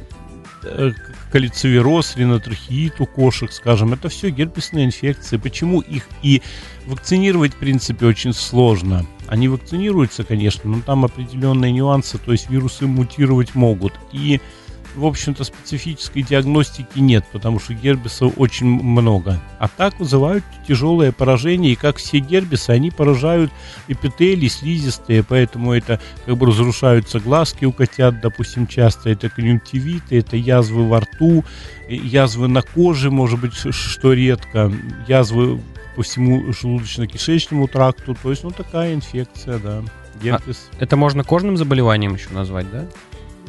э, 0.64 0.94
калицевироз, 1.32 2.16
ринотрахеит 2.16 3.02
у 3.02 3.06
кошек, 3.06 3.52
скажем, 3.52 3.92
это 3.92 4.08
все 4.08 4.30
герпесные 4.30 4.86
инфекции. 4.86 5.36
Почему 5.36 5.82
их 5.82 6.08
и 6.24 6.42
вакцинировать, 6.86 7.54
в 7.54 7.58
принципе, 7.58 8.06
очень 8.06 8.34
сложно? 8.34 9.06
Они 9.28 9.48
вакцинируются, 9.48 10.24
конечно, 10.24 10.70
но 10.70 10.82
там 10.82 11.06
определенные 11.06 11.72
нюансы, 11.72 12.18
то 12.18 12.32
есть 12.32 12.50
вирусы 12.50 12.86
мутировать 12.86 13.56
могут. 13.56 13.94
И, 14.12 14.40
в 14.96 15.06
общем-то, 15.06 15.44
специфической 15.44 16.22
диагностики 16.22 17.00
нет, 17.00 17.26
потому 17.32 17.60
что 17.60 17.74
гербисов 17.74 18.34
очень 18.38 18.68
много. 18.68 19.42
А 19.60 19.68
так 19.68 20.00
вызывают 20.00 20.44
тяжелое 20.68 21.12
поражение, 21.12 21.74
и 21.74 21.76
как 21.76 21.98
все 21.98 22.20
гербисы, 22.20 22.70
они 22.70 22.92
поражают 22.92 23.52
эпителий, 23.88 24.50
слизистые, 24.50 25.24
поэтому 25.24 25.74
это 25.74 26.00
как 26.26 26.38
бы 26.38 26.46
разрушаются 26.46 27.20
глазки 27.20 27.66
у 27.66 27.72
котят, 27.72 28.22
допустим, 28.22 28.68
часто 28.68 29.10
это 29.10 29.30
конъюнктивиты, 29.30 30.20
это 30.20 30.38
язвы 30.38 30.88
во 30.88 31.00
рту, 31.00 31.44
э, 31.88 31.96
язвы 31.96 32.48
на 32.48 32.62
коже, 32.62 33.10
может 33.10 33.40
быть, 33.40 33.54
что 33.56 34.14
редко, 34.14 34.72
язвы 35.08 35.60
по 35.96 36.04
всему 36.04 36.50
желудочно-кишечному 36.50 37.68
тракту, 37.68 38.16
то 38.22 38.30
есть, 38.30 38.44
ну, 38.44 38.52
такая 38.52 38.94
инфекция, 38.94 39.60
да, 39.60 39.84
герпес. 40.22 40.70
Это 40.80 40.96
можно 40.98 41.24
кожным 41.24 41.58
заболеванием 41.58 42.14
еще 42.14 42.30
назвать, 42.30 42.70
да? 42.72 42.86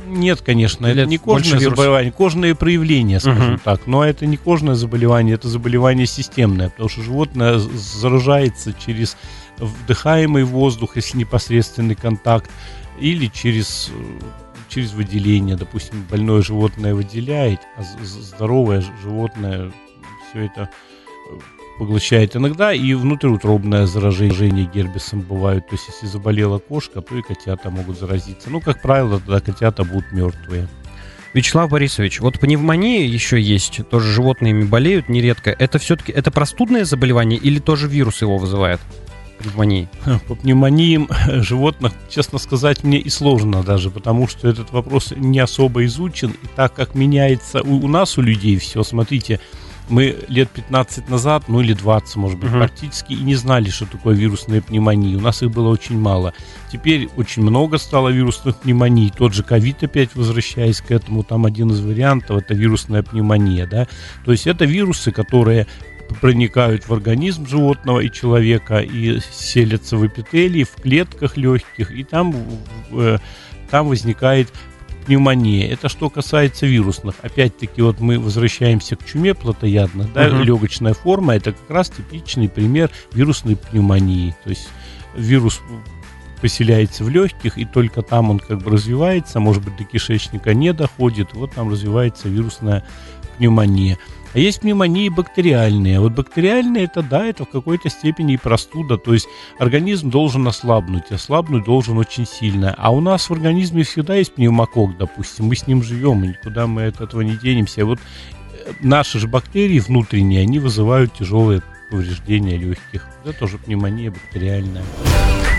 Нет, 0.06 0.40
конечно, 0.40 0.86
Или 0.86 1.02
это 1.02 1.10
не 1.10 1.16
это 1.16 1.24
кожное 1.24 1.58
заболевание, 1.58 2.12
кожные 2.12 2.54
проявления, 2.54 3.18
скажем 3.18 3.52
Мгм. 3.52 3.58
так. 3.58 3.86
Но 3.86 4.04
это 4.04 4.24
не 4.26 4.36
кожное 4.36 4.76
заболевание, 4.76 5.34
это 5.34 5.48
заболевание 5.48 6.06
системное, 6.06 6.68
потому 6.70 6.88
что 6.88 7.02
животное 7.02 7.58
заражается 7.58 8.72
через 8.72 9.16
вдыхаемый 9.58 10.44
воздух, 10.44 10.96
если 10.96 11.18
непосредственный 11.18 11.96
контакт, 11.96 12.50
или 13.00 13.26
через, 13.26 13.90
через 14.68 14.92
выделение. 14.92 15.56
Допустим, 15.56 16.04
больное 16.08 16.42
животное 16.42 16.94
выделяет, 16.94 17.60
а 17.76 17.82
здоровое 18.04 18.84
животное 19.02 19.72
все 20.30 20.44
это 20.46 20.70
э, 21.30 21.38
поглощает 21.78 22.36
иногда 22.36 22.72
и 22.72 22.94
внутриутробное 22.94 23.86
заражение 23.86 24.68
гербисом 24.72 25.20
бывает. 25.20 25.66
То 25.68 25.74
есть, 25.74 25.88
если 25.88 26.06
заболела 26.06 26.58
кошка, 26.58 27.00
то 27.00 27.16
и 27.16 27.22
котята 27.22 27.70
могут 27.70 27.98
заразиться. 27.98 28.50
Ну, 28.50 28.60
как 28.60 28.82
правило, 28.82 29.20
тогда 29.20 29.40
котята 29.40 29.84
будут 29.84 30.12
мертвые. 30.12 30.68
Вячеслав 31.34 31.68
Борисович, 31.68 32.20
вот 32.20 32.40
пневмония 32.40 33.06
еще 33.06 33.38
есть, 33.38 33.86
тоже 33.90 34.10
животные 34.10 34.52
ими 34.52 34.64
болеют 34.64 35.10
нередко. 35.10 35.50
Это 35.50 35.78
все-таки 35.78 36.10
это 36.10 36.30
простудное 36.30 36.86
заболевание 36.86 37.38
или 37.38 37.58
тоже 37.58 37.88
вирус 37.88 38.22
его 38.22 38.38
вызывает? 38.38 38.80
Пневмонии. 39.38 39.86
По 40.28 40.34
пневмониям 40.34 41.10
животных, 41.42 41.92
честно 42.08 42.38
сказать, 42.38 42.84
мне 42.84 42.98
и 42.98 43.10
сложно 43.10 43.62
даже, 43.62 43.90
потому 43.90 44.28
что 44.28 44.48
этот 44.48 44.72
вопрос 44.72 45.12
не 45.14 45.40
особо 45.40 45.84
изучен. 45.84 46.30
И 46.30 46.46
так 46.56 46.72
как 46.72 46.94
меняется 46.94 47.60
у, 47.60 47.84
у 47.84 47.88
нас, 47.88 48.16
у 48.16 48.22
людей 48.22 48.56
все, 48.56 48.82
смотрите, 48.82 49.38
мы 49.88 50.16
лет 50.28 50.50
15 50.50 51.08
назад, 51.08 51.44
ну 51.48 51.60
или 51.60 51.72
20, 51.72 52.16
может 52.16 52.38
быть, 52.38 52.50
Мгм. 52.50 52.58
практически 52.58 53.12
и 53.12 53.22
не 53.22 53.34
знали, 53.34 53.70
что 53.70 53.86
такое 53.86 54.14
вирусная 54.16 54.60
пневмония. 54.60 55.16
У 55.16 55.20
нас 55.20 55.42
их 55.42 55.50
было 55.50 55.68
очень 55.68 55.98
мало. 55.98 56.34
Теперь 56.72 57.08
очень 57.16 57.42
много 57.42 57.78
стало 57.78 58.08
вирусных 58.08 58.56
пневмоний. 58.56 59.12
Тот 59.16 59.32
же 59.32 59.42
ковид 59.42 59.82
опять 59.82 60.14
возвращаясь 60.14 60.80
к 60.80 60.90
этому, 60.90 61.22
там 61.22 61.46
один 61.46 61.70
из 61.70 61.80
вариантов, 61.80 62.38
это 62.38 62.54
вирусная 62.54 63.02
пневмония, 63.02 63.66
да. 63.66 63.86
То 64.24 64.32
есть 64.32 64.46
это 64.46 64.64
вирусы, 64.64 65.12
которые 65.12 65.66
проникают 66.20 66.88
в 66.88 66.92
организм 66.92 67.46
животного 67.46 68.00
и 68.00 68.10
человека 68.10 68.78
и 68.78 69.18
селятся 69.32 69.96
в 69.96 70.06
эпителии, 70.06 70.64
в 70.64 70.80
клетках 70.80 71.36
легких, 71.36 71.90
и 71.90 72.04
там, 72.04 72.34
э, 72.92 73.18
там 73.70 73.88
возникает 73.88 74.52
пневмония. 75.06 75.68
Это 75.72 75.88
что 75.88 76.10
касается 76.10 76.66
вирусных. 76.66 77.14
Опять-таки, 77.22 77.80
вот 77.80 78.00
мы 78.00 78.18
возвращаемся 78.18 78.96
к 78.96 79.04
чуме 79.04 79.34
плотоядной, 79.34 80.06
да, 80.12 80.28
Мгм. 80.28 80.42
легочная 80.42 80.94
форма, 80.94 81.36
это 81.36 81.52
как 81.52 81.70
раз 81.70 81.90
типичный 81.90 82.48
пример 82.48 82.90
вирусной 83.12 83.56
пневмонии. 83.56 84.34
То 84.44 84.50
есть 84.50 84.68
вирус 85.16 85.60
поселяется 86.40 87.02
в 87.02 87.08
легких, 87.08 87.56
и 87.56 87.64
только 87.64 88.02
там 88.02 88.30
он 88.30 88.38
как 88.40 88.58
бы 88.62 88.70
развивается, 88.70 89.40
может 89.40 89.64
быть, 89.64 89.76
до 89.76 89.84
кишечника 89.84 90.52
не 90.52 90.72
доходит, 90.72 91.32
вот 91.32 91.52
там 91.52 91.70
развивается 91.70 92.28
вирусная 92.28 92.84
пневмония. 93.38 93.96
А 94.36 94.38
есть 94.38 94.60
пневмонии 94.60 95.08
бактериальные. 95.08 95.98
Вот 95.98 96.12
бактериальные 96.12 96.84
это 96.84 97.00
да, 97.00 97.24
это 97.24 97.46
в 97.46 97.48
какой-то 97.48 97.88
степени 97.88 98.34
и 98.34 98.36
простуда. 98.36 98.98
То 98.98 99.14
есть 99.14 99.26
организм 99.58 100.10
должен 100.10 100.46
ослабнуть. 100.46 101.10
Ослабнуть 101.10 101.64
должен 101.64 101.96
очень 101.96 102.26
сильно. 102.26 102.74
А 102.76 102.92
у 102.92 103.00
нас 103.00 103.30
в 103.30 103.32
организме 103.32 103.82
всегда 103.82 104.16
есть 104.16 104.34
пневмокок, 104.34 104.98
допустим. 104.98 105.46
Мы 105.46 105.56
с 105.56 105.66
ним 105.66 105.82
живем, 105.82 106.22
и 106.22 106.28
никуда 106.28 106.66
мы 106.66 106.84
от 106.84 107.00
этого 107.00 107.22
не 107.22 107.38
денемся. 107.38 107.86
Вот 107.86 107.98
э, 107.98 108.72
наши 108.82 109.18
же 109.18 109.26
бактерии 109.26 109.78
внутренние, 109.78 110.42
они 110.42 110.58
вызывают 110.58 111.14
тяжелые 111.14 111.62
повреждения 111.90 112.58
легких. 112.58 113.08
Это 113.24 113.32
тоже 113.32 113.56
пневмония 113.56 114.10
бактериальная. 114.10 114.84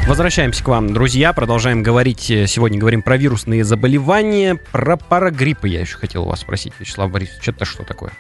Возвращаемся 0.07 0.63
к 0.63 0.67
вам, 0.67 0.93
друзья. 0.93 1.33
Продолжаем 1.33 1.81
говорить. 1.81 2.31
Сегодня 2.45 2.77
говорим 2.77 3.01
про 3.01 3.17
вирусные 3.17 3.63
заболевания. 3.63 4.53
Про 4.71 4.97
парагриппы 4.97 5.67
я 5.67 5.81
еще 5.81 5.97
хотел 5.97 6.25
вас 6.25 6.41
спросить, 6.41 6.73
Вячеслав 6.77 7.09
Борисович. 7.09 7.47
Это 7.47 7.65
что 7.65 7.83
такое? 7.83 8.13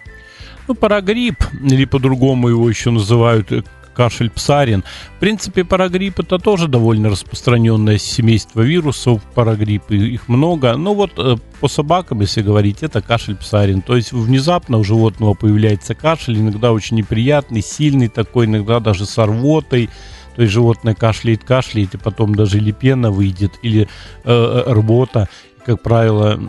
Ну, 0.67 0.75
парагрипп, 0.75 1.43
или 1.63 1.85
по-другому 1.85 2.49
его 2.49 2.69
еще 2.69 2.91
называют 2.91 3.51
э, 3.51 3.63
кашель 3.97 4.29
псарин. 4.29 4.83
В 5.15 5.19
принципе, 5.19 5.63
парагрипп 5.63 6.19
это 6.19 6.37
тоже 6.37 6.67
довольно 6.67 7.09
распространенное 7.09 7.97
семейство 7.97 8.61
вирусов. 8.61 9.23
Парагрипп, 9.33 9.89
и 9.89 10.13
их 10.13 10.27
много. 10.27 10.77
Но 10.77 10.93
вот 10.93 11.11
э, 11.17 11.37
по 11.59 11.67
собакам, 11.67 12.21
если 12.21 12.43
говорить, 12.43 12.83
это 12.83 13.01
кашель 13.01 13.35
псарин. 13.35 13.81
То 13.81 13.95
есть 13.95 14.11
внезапно 14.11 14.77
у 14.77 14.83
животного 14.83 15.33
появляется 15.33 15.95
кашель, 15.95 16.37
иногда 16.39 16.71
очень 16.71 16.97
неприятный, 16.97 17.61
сильный 17.61 18.07
такой, 18.07 18.45
иногда 18.45 18.79
даже 18.79 19.05
с 19.05 19.17
рвотой. 19.17 19.89
То 20.35 20.43
есть 20.43 20.53
животное 20.53 20.93
кашляет, 20.93 21.43
кашляет, 21.43 21.95
и 21.95 21.97
потом 21.97 22.35
даже 22.35 22.59
или 22.59 22.71
пена 22.71 23.09
выйдет, 23.09 23.53
или 23.63 23.83
э, 23.83 23.85
э, 24.25 24.71
рвота. 24.71 25.27
Как 25.65 25.81
правило, 25.81 26.39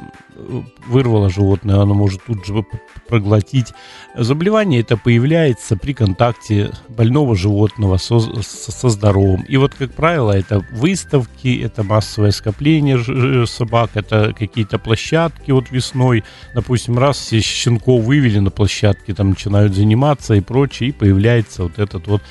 вырвало 0.86 1.30
животное, 1.30 1.80
оно 1.80 1.94
может 1.94 2.22
тут 2.24 2.46
же 2.46 2.64
проглотить. 3.08 3.72
Заболевание 4.14 4.80
это 4.80 4.96
появляется 4.96 5.76
при 5.76 5.92
контакте 5.92 6.70
больного 6.88 7.36
животного 7.36 7.96
со, 7.96 8.20
со- 8.20 8.88
здоровым. 8.88 9.42
И 9.42 9.56
вот, 9.56 9.74
как 9.74 9.92
правило, 9.92 10.32
это 10.32 10.64
выставки, 10.72 11.60
это 11.62 11.82
массовое 11.82 12.30
скопление 12.30 13.46
собак, 13.46 13.90
это 13.94 14.34
какие-то 14.38 14.78
площадки 14.78 15.50
вот 15.50 15.70
весной. 15.70 16.24
Допустим, 16.54 16.98
раз 16.98 17.18
все 17.18 17.40
щенков 17.40 18.04
вывели 18.04 18.38
на 18.38 18.50
площадке, 18.50 19.14
там 19.14 19.30
начинают 19.30 19.74
заниматься 19.74 20.34
и 20.34 20.40
прочее, 20.40 20.90
и 20.90 20.92
появляется 20.92 21.64
вот 21.64 21.78
этот 21.78 22.06
вот 22.06 22.22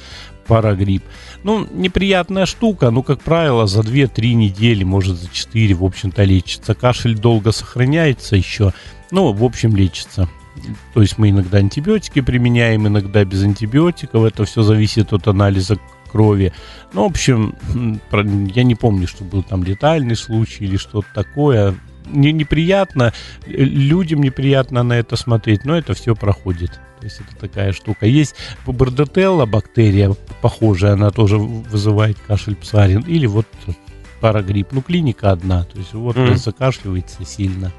парагрипп. 0.48 1.04
Ну, 1.44 1.68
неприятная 1.72 2.46
штука, 2.46 2.90
но, 2.92 3.04
как 3.04 3.22
правило, 3.22 3.68
за 3.68 3.82
2-3 3.82 4.34
недели, 4.34 4.84
может, 4.84 5.18
за 5.18 5.30
4, 5.30 5.74
в 5.76 5.84
общем-то, 5.84 6.24
лечится. 6.24 6.74
Кашель 6.76 7.18
долго 7.18 7.52
сохраняется 7.52 8.36
еще, 8.36 8.74
ну, 9.12 9.32
в 9.32 9.44
общем, 9.44 9.76
лечится. 9.76 10.28
То 10.94 11.02
есть 11.02 11.18
мы 11.18 11.30
иногда 11.30 11.60
антибиотики 11.60 12.22
применяем, 12.22 12.88
иногда 12.88 13.24
без 13.24 13.44
антибиотиков. 13.44 14.24
Это 14.24 14.44
все 14.46 14.64
зависит 14.64 15.14
от 15.14 15.28
анализа 15.28 15.78
крови. 16.12 16.52
Ну, 16.94 17.04
в 17.04 17.12
общем, 17.12 17.56
я 18.56 18.64
не 18.64 18.76
помню, 18.76 19.08
что 19.08 19.24
был 19.24 19.44
там 19.44 19.64
летальный 19.64 20.16
случай 20.16 20.66
или 20.66 20.78
что-то 20.78 21.08
такое. 21.14 21.76
Не, 22.12 22.32
неприятно, 22.32 23.14
э, 23.46 23.52
людям 23.52 24.22
неприятно 24.22 24.84
на 24.84 24.94
это 24.94 25.16
смотреть, 25.16 25.66
но 25.66 25.78
это 25.78 25.94
все 25.94 26.16
проходит. 26.16 26.72
То 27.00 27.06
есть 27.06 27.20
это 27.22 27.36
такая 27.40 27.74
штука. 27.74 28.06
Есть 28.08 28.36
бардотелла 28.66 29.46
бактерия 29.46 30.16
похожая, 30.42 30.94
она 30.94 31.12
тоже 31.12 31.38
вызывает 31.38 32.18
кашель 32.28 32.56
псарин. 32.56 33.02
Или 33.02 33.28
вот 33.28 33.46
парагрипп. 34.20 34.70
Ну, 34.72 34.82
клиника 34.82 35.32
одна. 35.32 35.64
То 35.66 35.78
есть 35.78 35.94
вот 35.94 36.16
Мгм. 36.16 36.38
закашливается 36.38 37.24
сильно. 37.24 37.72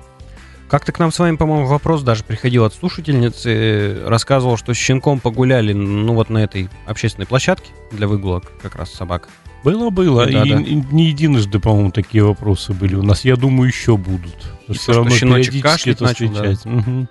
Как-то 0.69 0.93
к 0.93 0.99
нам 0.99 1.11
с 1.11 1.19
вами, 1.19 1.37
по-моему, 1.37 1.67
вопрос 1.67 2.03
даже 2.03 2.23
приходил 2.25 2.65
от 2.65 2.75
слушательницы. 2.75 4.03
Рассказывал, 4.07 4.57
что 4.59 4.75
с 4.75 4.77
щенком 4.77 5.19
погуляли, 5.19 5.73
ну, 5.73 6.13
вот 6.15 6.29
на 6.31 6.39
этой 6.39 6.69
общественной 6.87 7.27
площадке 7.27 7.71
для 7.91 8.07
выгулок 8.07 8.53
как 8.63 8.77
раз 8.77 8.93
собак. 8.93 9.29
Было, 9.65 9.91
было. 9.91 10.27
Да, 10.27 10.43
и 10.45 10.51
да. 10.51 10.61
и 10.61 10.75
не 10.93 11.07
единожды, 11.07 11.59
по-моему, 11.59 11.91
такие 11.91 12.25
вопросы 12.25 12.73
были 12.73 12.95
у 12.95 13.03
нас. 13.03 13.25
Я 13.25 13.37
думаю, 13.37 13.69
еще 13.69 13.97
будут. 13.97 14.37
И 14.69 14.73
Все 14.73 14.93
то, 14.93 14.99
равно 14.99 15.11
что 15.11 15.19
щеночек 15.21 15.63
кашлять 15.63 15.97
это 15.97 16.05
начал, 16.05 16.29
да. 16.29 16.35
встречается. 16.35 17.09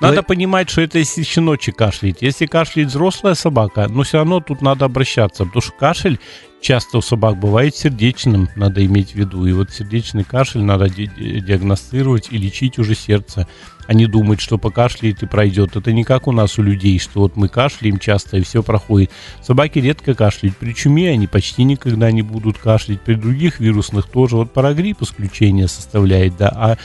Надо 0.00 0.16
Да. 0.16 0.22
понимать, 0.22 0.70
что 0.70 0.80
это 0.82 0.98
если 0.98 1.22
щеночек 1.24 1.76
кашляет. 1.76 2.22
Если 2.22 2.46
кашляет 2.46 2.88
взрослая 2.90 3.34
собака, 3.34 3.88
но 3.88 4.02
все 4.04 4.18
равно 4.18 4.40
тут 4.40 4.62
надо 4.62 4.84
обращаться, 4.84 5.44
потому 5.44 5.60
что 5.62 5.72
кашель 5.72 6.20
часто 6.60 6.98
у 6.98 7.00
собак 7.02 7.38
бывает 7.38 7.74
сердечным, 7.76 8.48
надо 8.56 8.84
иметь 8.84 9.12
в 9.12 9.14
виду. 9.14 9.46
И 9.46 9.52
вот 9.52 9.70
сердечный 9.70 10.24
кашель 10.24 10.62
надо 10.62 10.88
ди- 10.88 11.10
ди- 11.16 11.40
диагностировать 11.40 12.28
и 12.30 12.38
лечить 12.38 12.78
уже 12.78 12.94
сердце, 12.94 13.46
а 13.86 13.94
не 13.94 14.06
думать, 14.06 14.40
что 14.40 14.58
покашляет 14.58 15.22
и 15.22 15.26
пройдет. 15.26 15.76
Это 15.76 15.92
не 15.92 16.04
как 16.04 16.26
у 16.26 16.32
нас 16.32 16.58
у 16.58 16.62
людей, 16.62 16.98
что 16.98 17.20
вот 17.20 17.36
мы 17.36 17.48
кашляем 17.48 17.98
часто 17.98 18.36
и 18.38 18.42
все 18.42 18.62
проходит. 18.62 19.10
Собаки 19.42 19.78
редко 19.78 20.14
кашляют. 20.14 20.56
При 20.56 20.72
чуме 20.74 21.10
они 21.10 21.26
почти 21.26 21.62
никогда 21.64 22.10
не 22.12 22.22
будут 22.22 22.58
кашлять. 22.58 23.00
При 23.02 23.14
других 23.14 23.60
вирусных 23.60 24.06
тоже. 24.08 24.36
Вот 24.36 24.52
парагрипп 24.52 25.02
исключение 25.02 25.68
составляет, 25.68 26.36
да. 26.36 26.48
А 26.54 26.76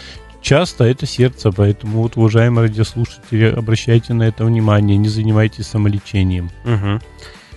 часто 0.44 0.84
это 0.84 1.08
сердце. 1.08 1.52
Поэтому 1.52 2.04
вот, 2.04 2.18
уважаемые 2.18 2.68
радиослушатели, 2.68 3.46
обращайте 3.46 4.14
на 4.14 4.24
это 4.24 4.46
внимание. 4.46 4.98
Не 4.98 5.10
занимайтесь 5.10 5.66
самолечением. 5.66 6.52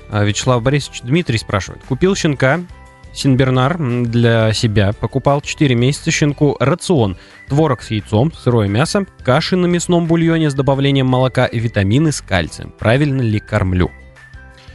А, 0.09 0.25
Вячеслав 0.25 0.63
Борисович 0.63 1.03
Дмитрий 1.03 1.39
спрашивает. 1.39 1.83
Купил 1.89 2.15
щенка 2.15 2.61
Синбернар 3.13 3.77
для 3.79 4.53
себя. 4.53 4.93
Покупал 4.93 5.41
4 5.41 5.75
месяца 5.75 6.11
щенку 6.11 6.57
рацион. 6.61 7.17
Творог 7.49 7.83
с 7.83 7.91
яйцом, 7.91 8.33
сырое 8.33 8.69
мясо, 8.69 9.07
каши 9.25 9.57
на 9.57 9.67
мясном 9.67 10.07
бульоне 10.07 10.51
с 10.51 10.55
добавлением 10.55 11.07
молока 11.07 11.47
и 11.47 11.59
витамины 11.59 12.13
с 12.13 12.21
кальцием. 12.21 12.73
Правильно 12.79 13.23
ли 13.23 13.41
кормлю? 13.41 13.91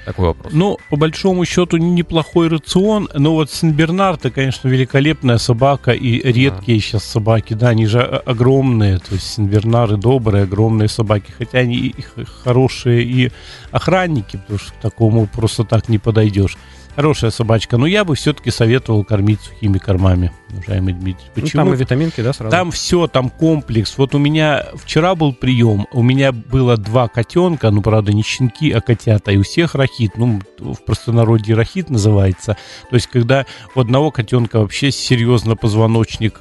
Такой 0.05 0.27
вопрос. 0.27 0.51
Ну, 0.53 0.77
по 0.89 0.95
большому 0.95 1.45
счету, 1.45 1.77
неплохой 1.77 2.47
рацион. 2.47 3.09
Но 3.13 3.33
вот 3.33 3.51
Сенбернар, 3.51 4.15
это, 4.15 4.31
конечно, 4.31 4.67
великолепная 4.67 5.37
собака. 5.37 5.91
И 5.91 6.21
редкие 6.31 6.79
сейчас 6.79 7.03
собаки, 7.03 7.53
да, 7.53 7.69
они 7.69 7.85
же 7.85 8.01
огромные. 8.01 8.97
То 8.97 9.13
есть 9.13 9.33
Сенбернары 9.33 9.97
добрые, 9.97 10.43
огромные 10.43 10.87
собаки. 10.87 11.31
Хотя 11.37 11.59
они 11.59 11.75
и 11.75 11.95
хорошие 12.43 13.03
и 13.03 13.31
охранники, 13.71 14.37
потому 14.37 14.59
что 14.59 14.71
к 14.73 14.75
такому 14.77 15.27
просто 15.27 15.63
так 15.63 15.89
не 15.89 15.99
подойдешь. 15.99 16.57
Хорошая 16.95 17.31
собачка. 17.31 17.77
Но 17.77 17.85
я 17.85 18.03
бы 18.03 18.15
все-таки 18.15 18.51
советовал 18.51 19.03
кормить 19.03 19.39
сухими 19.41 19.77
кормами, 19.77 20.31
уважаемый 20.51 20.93
Дмитрий. 20.93 21.25
Ну, 21.35 21.41
Почему? 21.41 21.63
там 21.63 21.73
и 21.73 21.77
витаминки, 21.77 22.21
да, 22.21 22.33
сразу? 22.33 22.51
Там 22.51 22.71
все, 22.71 23.07
там 23.07 23.29
комплекс. 23.29 23.97
Вот 23.97 24.13
у 24.13 24.17
меня 24.17 24.65
вчера 24.75 25.15
был 25.15 25.33
прием, 25.33 25.87
у 25.93 26.03
меня 26.03 26.31
было 26.31 26.77
два 26.77 27.07
котенка, 27.07 27.71
ну, 27.71 27.81
правда, 27.81 28.11
не 28.11 28.23
щенки, 28.23 28.71
а 28.71 28.81
котята, 28.81 29.31
и 29.31 29.37
у 29.37 29.43
всех 29.43 29.75
рахит, 29.75 30.17
ну, 30.17 30.41
в 30.59 30.83
простонародье 30.85 31.55
рахит 31.55 31.89
называется. 31.89 32.57
То 32.89 32.95
есть, 32.95 33.07
когда 33.07 33.45
у 33.75 33.79
одного 33.79 34.11
котенка 34.11 34.59
вообще 34.59 34.91
серьезно 34.91 35.55
позвоночник 35.55 36.39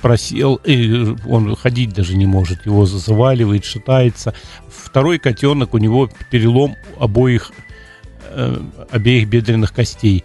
просел, 0.00 0.60
и 0.64 1.16
он 1.26 1.56
ходить 1.56 1.92
даже 1.92 2.16
не 2.16 2.26
может, 2.26 2.66
его 2.66 2.86
заваливает, 2.86 3.64
шатается. 3.64 4.34
Второй 4.68 5.18
котенок, 5.18 5.74
у 5.74 5.78
него 5.78 6.08
перелом 6.30 6.76
обоих, 6.98 7.52
э, 8.36 8.56
обеих 8.90 9.28
бедренных 9.28 9.72
костей. 9.72 10.24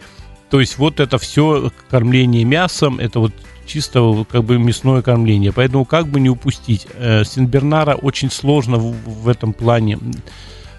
То 0.49 0.59
есть 0.59 0.77
вот 0.77 0.99
это 0.99 1.17
все 1.17 1.71
кормление 1.89 2.43
мясом, 2.43 2.99
это 2.99 3.19
вот 3.19 3.33
чисто 3.65 4.25
как 4.29 4.43
бы 4.43 4.59
мясное 4.59 5.01
кормление. 5.01 5.53
Поэтому 5.53 5.85
как 5.85 6.07
бы 6.07 6.19
не 6.19 6.29
упустить. 6.29 6.87
Э, 6.95 7.23
Синбернара 7.23 7.95
очень 7.95 8.29
сложно 8.29 8.77
в, 8.77 8.93
в 9.23 9.27
этом 9.29 9.53
плане 9.53 9.97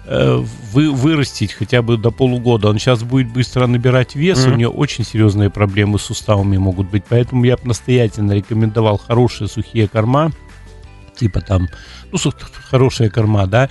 э, 0.05 0.43
вы, 0.71 0.91
вырастить 0.91 1.53
хотя 1.53 1.81
бы 1.81 1.97
до 1.97 2.11
полугода. 2.11 2.69
Он 2.69 2.77
сейчас 2.77 3.01
будет 3.03 3.33
быстро 3.33 3.65
набирать 3.67 4.15
вес, 4.15 4.45
Мгм. 4.45 4.53
у 4.53 4.57
него 4.57 4.73
очень 4.73 5.05
серьезные 5.05 5.49
проблемы 5.49 5.97
с 5.97 6.03
суставами 6.03 6.57
могут 6.57 6.91
быть. 6.91 7.03
Поэтому 7.09 7.43
я 7.45 7.57
бы 7.57 7.67
настоятельно 7.67 8.33
рекомендовал 8.33 8.97
хорошие 8.99 9.47
сухие 9.47 9.87
корма, 9.87 10.31
типа 11.15 11.41
там, 11.41 11.67
ну, 12.11 12.17
хорошая 12.69 13.09
корма, 13.09 13.47
да, 13.47 13.69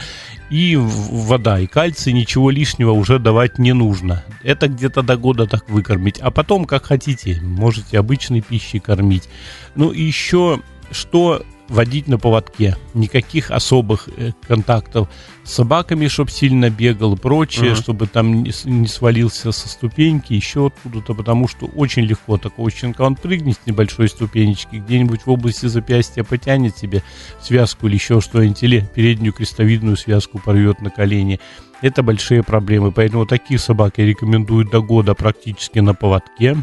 и 0.53 0.77
вода, 0.77 1.61
и 1.61 1.67
кальций, 1.67 2.13
ничего 2.13 2.51
лишнего 2.51 2.91
уже 2.91 3.19
давать 3.19 3.59
не 3.59 3.73
нужно. 3.73 4.23
Это 4.43 4.69
где-то 4.69 5.03
до 5.03 5.17
года 5.17 5.47
так 5.47 5.71
выкормить. 5.71 6.19
А 6.19 6.31
потом, 6.31 6.67
как 6.67 6.85
хотите, 6.85 7.41
можете 7.41 7.99
обычной 7.99 8.43
пищей 8.43 8.79
кормить. 8.79 9.31
Ну, 9.77 9.93
и 9.93 10.03
еще, 10.03 10.61
что 10.91 11.43
водить 11.73 12.07
на 12.07 12.19
поводке. 12.19 12.77
Никаких 12.95 13.51
особых 13.51 14.09
э, 14.17 14.33
контактов 14.47 15.09
с 15.43 15.53
собаками, 15.55 16.07
чтобы 16.07 16.31
сильно 16.31 16.71
бегал 16.71 17.15
и 17.15 17.19
прочее, 17.19 17.71
Мгм. 17.73 17.77
чтобы 17.77 18.07
там 18.07 18.43
не, 18.43 18.53
не 18.65 18.87
свалился 18.87 19.51
со 19.53 19.69
ступеньки, 19.69 20.35
еще 20.35 20.67
откуда-то, 20.67 21.15
потому 21.15 21.49
что 21.49 21.67
очень 21.67 22.03
легко 22.03 22.37
такого 22.37 22.71
щенка, 22.71 23.05
он 23.05 23.17
прыгнет 23.17 23.57
с 23.57 23.67
небольшой 23.67 24.09
ступенечки, 24.09 24.77
где-нибудь 24.77 25.23
в 25.27 25.31
области 25.31 25.67
запястья 25.67 26.23
потянет 26.25 26.77
себе 26.77 27.03
связку 27.41 27.89
или 27.89 27.95
еще 27.95 28.21
что-нибудь, 28.21 28.63
или 28.63 28.89
переднюю 28.95 29.33
крестовидную 29.33 29.97
связку 29.97 30.39
порвет 30.39 30.81
на 30.83 30.91
колени. 30.91 31.41
Это 31.81 32.03
большие 32.05 32.43
проблемы, 32.45 32.93
поэтому 32.93 33.27
таких 33.27 33.61
собак 33.61 33.95
я 33.97 34.07
рекомендую 34.07 34.69
до 34.69 34.81
года 34.83 35.15
практически 35.15 35.81
на 35.81 35.95
поводке. 35.95 36.57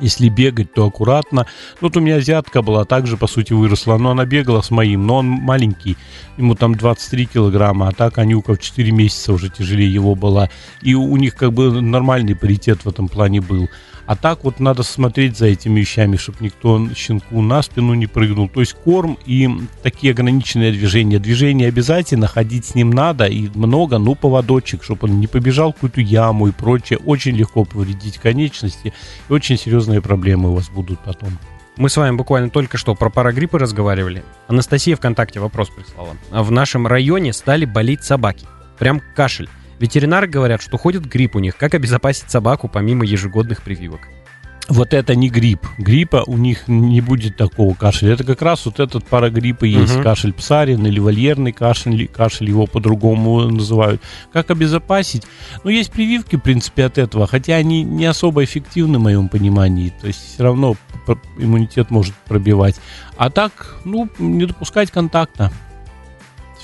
Если 0.00 0.28
бегать, 0.28 0.72
то 0.72 0.86
аккуратно. 0.86 1.46
Ну, 1.80 1.88
Вот 1.88 1.96
у 1.96 2.00
меня 2.00 2.16
азиатка 2.16 2.62
была, 2.62 2.84
также, 2.84 3.16
по 3.16 3.26
сути, 3.26 3.52
выросла, 3.52 3.98
но 3.98 4.10
она 4.10 4.24
бегала 4.24 4.62
с 4.62 4.70
моим, 4.70 5.06
но 5.06 5.16
он 5.16 5.26
маленький, 5.26 5.96
ему 6.36 6.54
там 6.54 6.74
23 6.74 7.26
килограмма, 7.26 7.88
а 7.88 7.92
так 7.92 8.18
Анюка 8.18 8.54
в 8.54 8.58
4 8.58 8.90
месяца 8.92 9.32
уже 9.32 9.48
тяжелее 9.48 9.92
его 9.92 10.14
была. 10.14 10.48
И 10.82 10.94
у 10.94 11.16
них 11.16 11.34
как 11.34 11.52
бы 11.52 11.80
нормальный 11.80 12.34
паритет 12.34 12.84
в 12.84 12.88
этом 12.88 13.08
плане 13.08 13.40
был. 13.40 13.68
А 14.10 14.16
так 14.16 14.42
вот 14.42 14.58
надо 14.58 14.82
смотреть 14.82 15.38
за 15.38 15.46
этими 15.46 15.78
вещами, 15.78 16.16
чтобы 16.16 16.38
никто 16.40 16.92
щенку 16.96 17.40
на 17.42 17.62
спину 17.62 17.94
не 17.94 18.08
прыгнул. 18.08 18.48
То 18.48 18.58
есть 18.58 18.72
корм 18.72 19.16
и 19.24 19.48
такие 19.84 20.10
ограниченные 20.12 20.72
движения. 20.72 21.20
Движения 21.20 21.68
обязательно, 21.68 22.26
ходить 22.26 22.64
с 22.64 22.74
ним 22.74 22.90
надо 22.90 23.26
и 23.26 23.48
много, 23.54 23.98
ну 23.98 24.16
поводочек, 24.16 24.82
чтобы 24.82 25.06
он 25.06 25.20
не 25.20 25.28
побежал 25.28 25.70
в 25.70 25.74
какую-то 25.74 26.00
яму 26.00 26.48
и 26.48 26.50
прочее. 26.50 26.98
Очень 27.06 27.36
легко 27.36 27.64
повредить 27.64 28.18
конечности 28.18 28.92
и 29.28 29.32
очень 29.32 29.56
серьезные 29.56 30.02
проблемы 30.02 30.50
у 30.50 30.54
вас 30.54 30.70
будут 30.70 30.98
потом. 31.04 31.38
Мы 31.76 31.88
с 31.88 31.96
вами 31.96 32.16
буквально 32.16 32.50
только 32.50 32.78
что 32.78 32.96
про 32.96 33.10
парагриппы 33.10 33.60
разговаривали. 33.60 34.24
Анастасия 34.48 34.96
ВКонтакте 34.96 35.38
вопрос 35.38 35.68
прислала. 35.70 36.16
В 36.32 36.50
нашем 36.50 36.88
районе 36.88 37.32
стали 37.32 37.64
болеть 37.64 38.02
собаки. 38.02 38.44
Прям 38.76 39.00
кашель. 39.14 39.48
Ветеринары 39.80 40.26
говорят, 40.26 40.60
что 40.60 40.76
ходит 40.76 41.06
грипп 41.06 41.36
у 41.36 41.38
них. 41.38 41.56
Как 41.56 41.74
обезопасить 41.74 42.30
собаку 42.30 42.68
помимо 42.68 43.04
ежегодных 43.04 43.62
прививок? 43.62 44.00
Вот 44.68 44.92
это 44.92 45.16
не 45.16 45.30
грипп. 45.30 45.66
Гриппа 45.78 46.22
у 46.26 46.36
них 46.36 46.68
не 46.68 47.00
будет 47.00 47.36
такого 47.36 47.74
кашеля. 47.74 48.12
Это 48.12 48.22
как 48.22 48.42
раз 48.42 48.66
вот 48.66 48.78
этот 48.78 49.04
парагрипп 49.06 49.64
и 49.64 49.68
есть. 49.68 49.94
Мгм. 49.94 50.04
Кашель 50.04 50.32
псарин 50.32 50.86
или 50.86 51.00
вольерный 51.00 51.52
кашель, 51.52 52.06
кашель 52.06 52.48
его 52.50 52.66
по-другому 52.66 53.40
называют. 53.48 54.02
Как 54.32 54.50
обезопасить? 54.50 55.24
Ну, 55.64 55.70
есть 55.70 55.90
прививки, 55.90 56.36
в 56.36 56.40
принципе, 56.40 56.84
от 56.84 56.98
этого, 56.98 57.26
хотя 57.26 57.54
они 57.54 57.82
не 57.82 58.04
особо 58.04 58.44
эффективны 58.44 58.98
в 58.98 59.02
моем 59.02 59.28
понимании. 59.28 59.92
То 59.98 60.06
есть 60.06 60.34
все 60.34 60.44
равно 60.44 60.76
иммунитет 61.38 61.90
может 61.90 62.14
пробивать. 62.28 62.76
А 63.16 63.30
так, 63.30 63.80
ну, 63.84 64.08
не 64.18 64.44
допускать 64.44 64.90
контакта. 64.90 65.50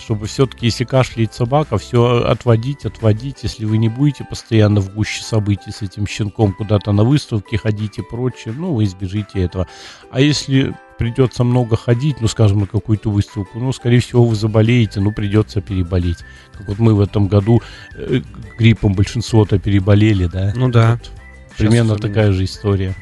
Чтобы 0.06 0.28
все-таки, 0.28 0.66
если 0.66 0.84
кашляет 0.84 1.34
собака, 1.34 1.78
все 1.78 2.22
отводить, 2.22 2.84
отводить. 2.84 3.42
Если 3.42 3.64
вы 3.64 3.76
не 3.76 3.88
будете 3.88 4.22
постоянно 4.22 4.80
в 4.80 4.94
гуще 4.94 5.24
событий 5.24 5.72
с 5.72 5.82
этим 5.82 6.06
щенком 6.06 6.52
куда-то 6.52 6.92
на 6.92 7.02
выставке 7.02 7.58
ходить 7.58 7.98
и 7.98 8.02
прочее, 8.02 8.54
ну, 8.56 8.72
вы 8.72 8.84
избежите 8.84 9.42
этого. 9.42 9.66
А 10.12 10.20
если 10.20 10.76
придется 10.96 11.42
много 11.42 11.76
ходить, 11.76 12.20
ну, 12.20 12.28
скажем, 12.28 12.60
на 12.60 12.66
какую-то 12.68 13.10
выставку, 13.10 13.58
ну, 13.58 13.72
скорее 13.72 13.98
всего, 13.98 14.24
вы 14.24 14.36
заболеете, 14.36 15.00
ну, 15.00 15.10
придется 15.10 15.60
переболеть. 15.60 16.18
Как 16.52 16.68
вот 16.68 16.78
мы 16.78 16.94
в 16.94 17.00
этом 17.00 17.26
году 17.26 17.60
э, 17.96 18.20
гриппом 18.56 18.94
большинство-то 18.94 19.58
переболели, 19.58 20.26
да? 20.26 20.52
Ну 20.54 20.68
да. 20.68 21.00
Вот 21.02 21.56
примерно 21.56 21.96
такая 21.96 22.30
же 22.30 22.44
история. 22.44 22.94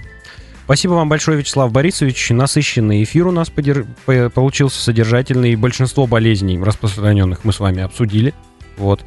Спасибо 0.64 0.92
вам 0.94 1.08
большое, 1.10 1.38
Вячеслав 1.38 1.70
Борисович. 1.72 2.30
Насыщенный 2.30 3.02
эфир 3.02 3.26
у 3.26 3.30
нас 3.30 3.50
подер- 3.50 3.86
по- 4.06 4.30
получился 4.30 4.80
содержательный. 4.80 5.56
Большинство 5.56 6.06
болезней 6.06 6.58
распространенных 6.58 7.44
мы 7.44 7.52
с 7.52 7.60
вами 7.60 7.82
обсудили. 7.82 8.32
Вот. 8.76 9.04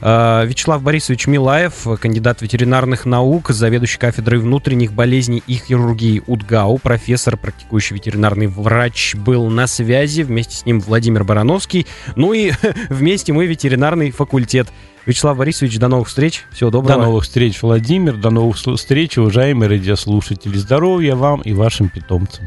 А, 0.00 0.44
Вячеслав 0.44 0.82
Борисович 0.82 1.26
Милаев, 1.26 1.86
кандидат 2.00 2.42
ветеринарных 2.42 3.04
наук, 3.04 3.50
заведующий 3.50 3.98
кафедрой 3.98 4.40
внутренних 4.40 4.92
болезней 4.92 5.42
и 5.46 5.54
хирургии 5.54 6.22
УДГАУ, 6.26 6.78
профессор, 6.78 7.36
практикующий 7.36 7.96
ветеринарный 7.96 8.46
врач, 8.46 9.14
был 9.14 9.48
на 9.48 9.66
связи. 9.66 10.22
Вместе 10.22 10.56
с 10.56 10.66
ним 10.66 10.80
Владимир 10.80 11.24
Барановский. 11.24 11.86
Ну 12.16 12.32
и 12.32 12.52
вместе 12.88 13.32
мы 13.32 13.46
ветеринарный 13.46 14.10
факультет. 14.10 14.68
Вячеслав 15.06 15.38
Борисович, 15.38 15.78
до 15.78 15.88
новых 15.88 16.08
встреч. 16.08 16.44
Всего 16.52 16.70
доброго. 16.70 17.00
До 17.00 17.06
новых 17.06 17.24
встреч, 17.24 17.62
Владимир. 17.62 18.14
До 18.16 18.28
новых 18.30 18.56
встреч, 18.56 19.16
уважаемые 19.16 19.70
радиослушатели. 19.70 20.56
Здоровья 20.56 21.14
вам 21.14 21.40
и 21.40 21.54
вашим 21.54 21.88
питомцам. 21.88 22.46